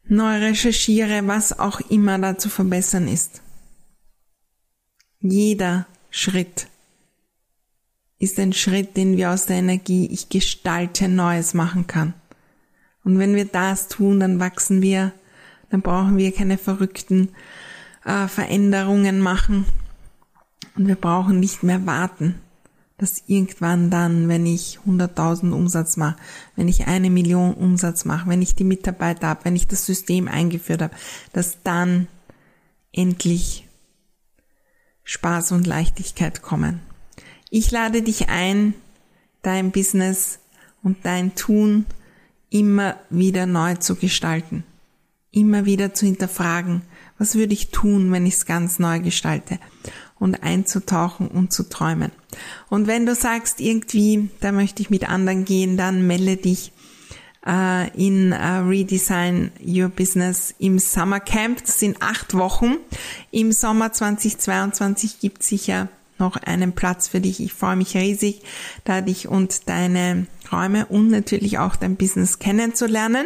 neu 0.06 0.38
recherchiere, 0.38 1.28
was 1.28 1.58
auch 1.58 1.80
immer 1.90 2.20
da 2.20 2.38
zu 2.38 2.50
verbessern 2.50 3.08
ist. 3.08 3.42
Jeder 5.20 5.88
Schritt 6.10 6.68
ist 8.20 8.40
ein 8.40 8.54
Schritt, 8.54 8.98
den 8.98 9.18
wir 9.18 9.32
aus 9.32 9.46
der 9.46 9.58
Energie 9.58 10.08
ich 10.12 10.30
gestalte 10.30 11.08
Neues 11.08 11.54
machen 11.54 11.88
kann. 11.88 12.14
Und 13.04 13.18
wenn 13.20 13.36
wir 13.36 13.46
das 13.46 13.88
tun, 13.88 14.20
dann 14.20 14.40
wachsen 14.40 14.82
wir 14.82 15.12
dann 15.72 15.82
brauchen 15.82 16.18
wir 16.18 16.32
keine 16.34 16.58
verrückten 16.58 17.30
äh, 18.06 18.28
Veränderungen 18.28 19.22
machen. 19.22 19.66
Und 20.76 20.88
wir 20.88 20.96
brauchen 20.96 21.40
nicht 21.40 21.64
mehr 21.64 21.86
warten, 21.86 22.36
dass 23.02 23.24
irgendwann 23.28 23.90
dann, 23.90 24.30
wenn 24.30 24.46
ich 24.46 24.80
100.000 24.88 25.52
Umsatz 25.52 25.98
mache, 25.98 26.16
wenn 26.56 26.70
ich 26.70 26.88
eine 26.88 27.10
Million 27.10 27.54
Umsatz 27.54 28.06
mache, 28.06 28.30
wenn 28.30 28.42
ich 28.42 28.56
die 28.56 28.64
Mitarbeiter 28.64 29.28
habe, 29.28 29.44
wenn 29.44 29.56
ich 29.56 29.68
das 29.68 29.86
System 29.86 30.28
eingeführt 30.28 30.82
habe, 30.82 30.96
dass 31.34 31.58
dann 31.64 32.08
endlich 32.94 33.68
Spaß 35.04 35.52
und 35.52 35.68
Leichtigkeit 35.68 36.42
kommen. 36.42 36.80
Ich 37.50 37.72
lade 37.72 38.02
dich 38.02 38.30
ein, 38.30 38.74
dein 39.42 39.72
Business 39.72 40.40
und 40.84 41.00
dein 41.04 41.36
Tun 41.36 41.86
immer 42.50 42.96
wieder 43.10 43.46
neu 43.46 43.76
zu 43.76 43.96
gestalten 43.96 44.64
immer 45.32 45.66
wieder 45.66 45.94
zu 45.94 46.06
hinterfragen, 46.06 46.82
was 47.18 47.36
würde 47.36 47.54
ich 47.54 47.72
tun, 47.72 48.12
wenn 48.12 48.26
ich 48.26 48.36
es 48.36 48.46
ganz 48.46 48.80
neu 48.80 49.00
gestalte 49.00 49.60
und 50.22 50.44
einzutauchen 50.44 51.28
und 51.28 51.52
zu 51.52 51.68
träumen. 51.68 52.12
Und 52.70 52.86
wenn 52.86 53.08
du 53.08 53.16
sagst, 53.16 53.60
irgendwie, 53.60 54.30
da 54.40 54.52
möchte 54.52 54.84
ich 54.84 54.92
mit 54.92 55.10
anderen 55.10 55.46
gehen, 55.46 55.78
dann 55.78 56.06
melde 56.06 56.38
dich 56.38 56.72
äh, 57.46 57.90
in 57.98 58.32
äh, 58.32 58.58
Redesign 58.58 59.52
Your 59.66 59.90
Business 59.90 60.54
im 60.60 60.78
Summer 60.78 61.20
Camp. 61.20 61.66
Das 61.66 61.80
sind 61.80 62.04
acht 62.04 62.36
Wochen. 62.36 62.78
Im 63.32 63.52
Sommer 63.52 63.94
2022 63.94 65.20
gibt 65.20 65.42
sicher 65.42 65.88
noch 66.20 66.38
einen 66.38 66.74
Platz 66.74 67.08
für 67.08 67.20
dich. 67.20 67.40
Ich 67.40 67.56
freue 67.56 67.76
mich 67.76 67.98
riesig, 67.98 68.44
da 68.84 69.02
dich 69.02 69.28
und 69.28 69.68
deine 69.70 70.28
Räume 70.52 70.86
und 70.86 71.10
natürlich 71.10 71.58
auch 71.58 71.76
dein 71.76 71.96
Business 71.96 72.38
kennenzulernen. 72.38 73.26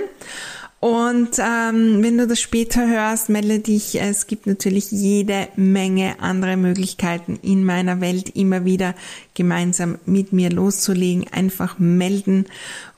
Und 0.86 1.39
ähm, 1.39 2.04
wenn 2.04 2.19
du 2.19 2.28
das 2.28 2.39
später 2.39 2.88
hörst, 2.88 3.30
melde 3.30 3.58
dich. 3.58 4.00
Es 4.00 4.28
gibt 4.28 4.45
natürlich 4.45 4.91
jede 4.91 5.48
Menge 5.56 6.19
andere 6.19 6.58
Möglichkeiten 6.58 7.39
in 7.41 7.65
meiner 7.65 8.02
Welt 8.02 8.30
immer 8.36 8.65
wieder 8.65 8.93
gemeinsam 9.34 9.98
mit 10.06 10.32
mir 10.32 10.52
loszulegen. 10.52 11.26
Einfach 11.32 11.80
melden 11.80 12.45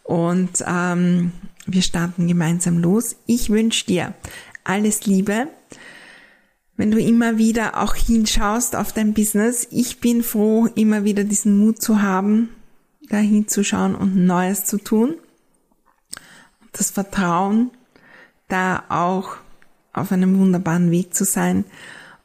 und 0.03 0.65
ähm, 0.67 1.31
wir 1.65 1.81
starten 1.81 2.27
gemeinsam 2.27 2.77
los. 2.77 3.15
Ich 3.25 3.49
wünsche 3.49 3.85
dir 3.85 4.13
alles 4.65 5.05
Liebe. 5.05 5.47
Wenn 6.75 6.91
du 6.91 6.99
immer 6.99 7.37
wieder 7.37 7.81
auch 7.81 7.95
hinschaust 7.95 8.75
auf 8.75 8.91
dein 8.91 9.13
Business, 9.13 9.65
ich 9.71 10.01
bin 10.01 10.23
froh, 10.23 10.67
immer 10.75 11.05
wieder 11.05 11.23
diesen 11.23 11.57
Mut 11.57 11.81
zu 11.81 12.01
haben, 12.01 12.49
da 13.07 13.15
hinzuschauen 13.15 13.95
und 13.95 14.13
Neues 14.17 14.65
zu 14.65 14.77
tun. 14.77 15.15
Das 16.73 16.91
Vertrauen, 16.91 17.71
da 18.47 18.83
auch 18.89 19.37
auf 19.93 20.11
einem 20.11 20.37
wunderbaren 20.39 20.91
Weg 20.91 21.13
zu 21.13 21.25
sein. 21.25 21.65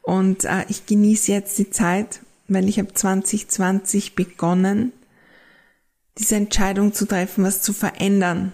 Und 0.01 0.45
äh, 0.45 0.65
ich 0.69 0.85
genieße 0.85 1.31
jetzt 1.31 1.57
die 1.57 1.69
Zeit, 1.69 2.21
weil 2.47 2.67
ich 2.69 2.79
habe 2.79 2.93
2020 2.93 4.15
begonnen, 4.15 4.91
diese 6.17 6.35
Entscheidung 6.35 6.93
zu 6.93 7.05
treffen, 7.05 7.43
was 7.43 7.61
zu 7.61 7.73
verändern. 7.73 8.51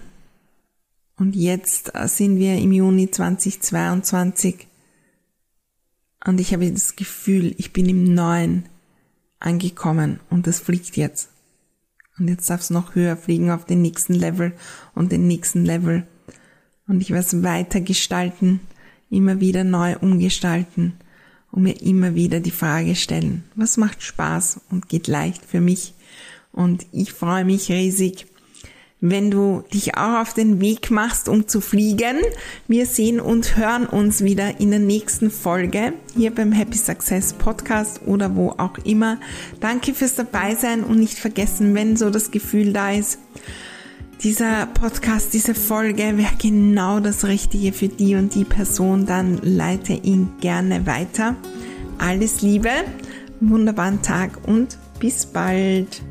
Und 1.18 1.36
jetzt 1.36 1.94
äh, 1.96 2.08
sind 2.08 2.38
wir 2.38 2.56
im 2.58 2.72
Juni 2.72 3.12
2022 3.12 4.68
und 6.26 6.40
ich 6.40 6.54
habe 6.54 6.72
das 6.72 6.96
Gefühl, 6.96 7.56
ich 7.58 7.72
bin 7.72 7.88
im 7.88 8.14
Neuen 8.14 8.66
angekommen 9.40 10.20
und 10.30 10.48
das 10.48 10.60
fliegt 10.60 10.98
jetzt. 10.98 11.30
Und 12.18 12.28
jetzt 12.28 12.50
darf 12.50 12.62
es 12.62 12.70
noch 12.70 12.96
höher 12.96 13.16
fliegen 13.16 13.52
auf 13.52 13.66
den 13.66 13.82
nächsten 13.82 14.14
Level 14.14 14.54
und 14.94 15.12
den 15.12 15.28
nächsten 15.28 15.64
Level 15.64 16.06
und 16.89 17.02
ich 17.02 17.12
es 17.12 17.43
weiter 17.43 17.80
gestalten, 17.80 18.60
immer 19.10 19.39
wieder 19.39 19.63
neu 19.63 19.95
umgestalten 20.02 20.93
und 21.52 21.63
mir 21.63 21.82
immer 21.82 22.15
wieder 22.15 22.41
die 22.41 22.52
Frage 22.52 22.95
stellen, 22.95 23.45
was 23.56 23.78
macht 23.78 24.04
Spaß 24.04 24.60
und 24.69 24.89
geht 24.89 25.08
leicht 25.08 25.45
für 25.45 25.62
mich 25.62 25.93
Und 26.52 26.86
ich 26.91 27.13
freue 27.13 27.45
mich 27.45 27.71
riesig, 27.71 28.25
wenn 29.02 29.32
du 29.32 29.63
dich 29.73 29.95
auch 29.97 30.19
auf 30.19 30.34
den 30.34 30.60
Weg 30.60 30.91
machst, 30.91 31.30
um 31.30 31.47
zu 31.47 31.62
fliegen. 31.62 32.17
Wir 32.67 32.86
sehen 32.86 33.21
und 33.21 33.56
hören 33.56 33.86
uns 33.86 34.23
wieder 34.23 34.60
in 34.60 34.71
der 34.71 34.80
nächsten 34.80 35.32
Folge 35.32 35.93
hier 36.15 36.34
beim 36.34 36.52
Happy 36.52 36.78
Success 36.78 37.34
Podcast 37.34 38.02
oder 38.06 38.36
wo 38.36 38.49
auch 38.58 38.78
immer. 38.80 39.19
Danke 39.62 39.93
fürs 39.93 40.15
Dabeisein 40.15 40.84
und 40.84 40.99
nicht 40.99 41.17
vergessen, 41.17 41.75
wenn 41.75 41.95
so 41.95 42.10
das 42.10 42.32
Gefühl 42.32 42.73
da 42.73 42.91
ist, 42.91 43.19
dieser 44.24 44.66
Podcast, 44.66 45.34
diese 45.34 45.56
Folge 45.56 46.18
wäre 46.18 46.36
genau 46.38 47.00
das 47.00 47.26
Richtige 47.26 47.72
für 47.72 47.88
die 47.88 48.16
und 48.16 48.36
die 48.36 48.44
Person, 48.44 49.06
dann 49.06 49.40
leite 49.42 49.94
ihn 49.94 50.30
gerne 50.42 50.86
weiter. 50.86 51.36
Alles 51.98 52.42
Liebe, 52.42 52.70
wunderbaren 53.40 54.02
Tag 54.02 54.40
und 54.46 54.78
bis 55.00 55.26
bald. 55.26 56.02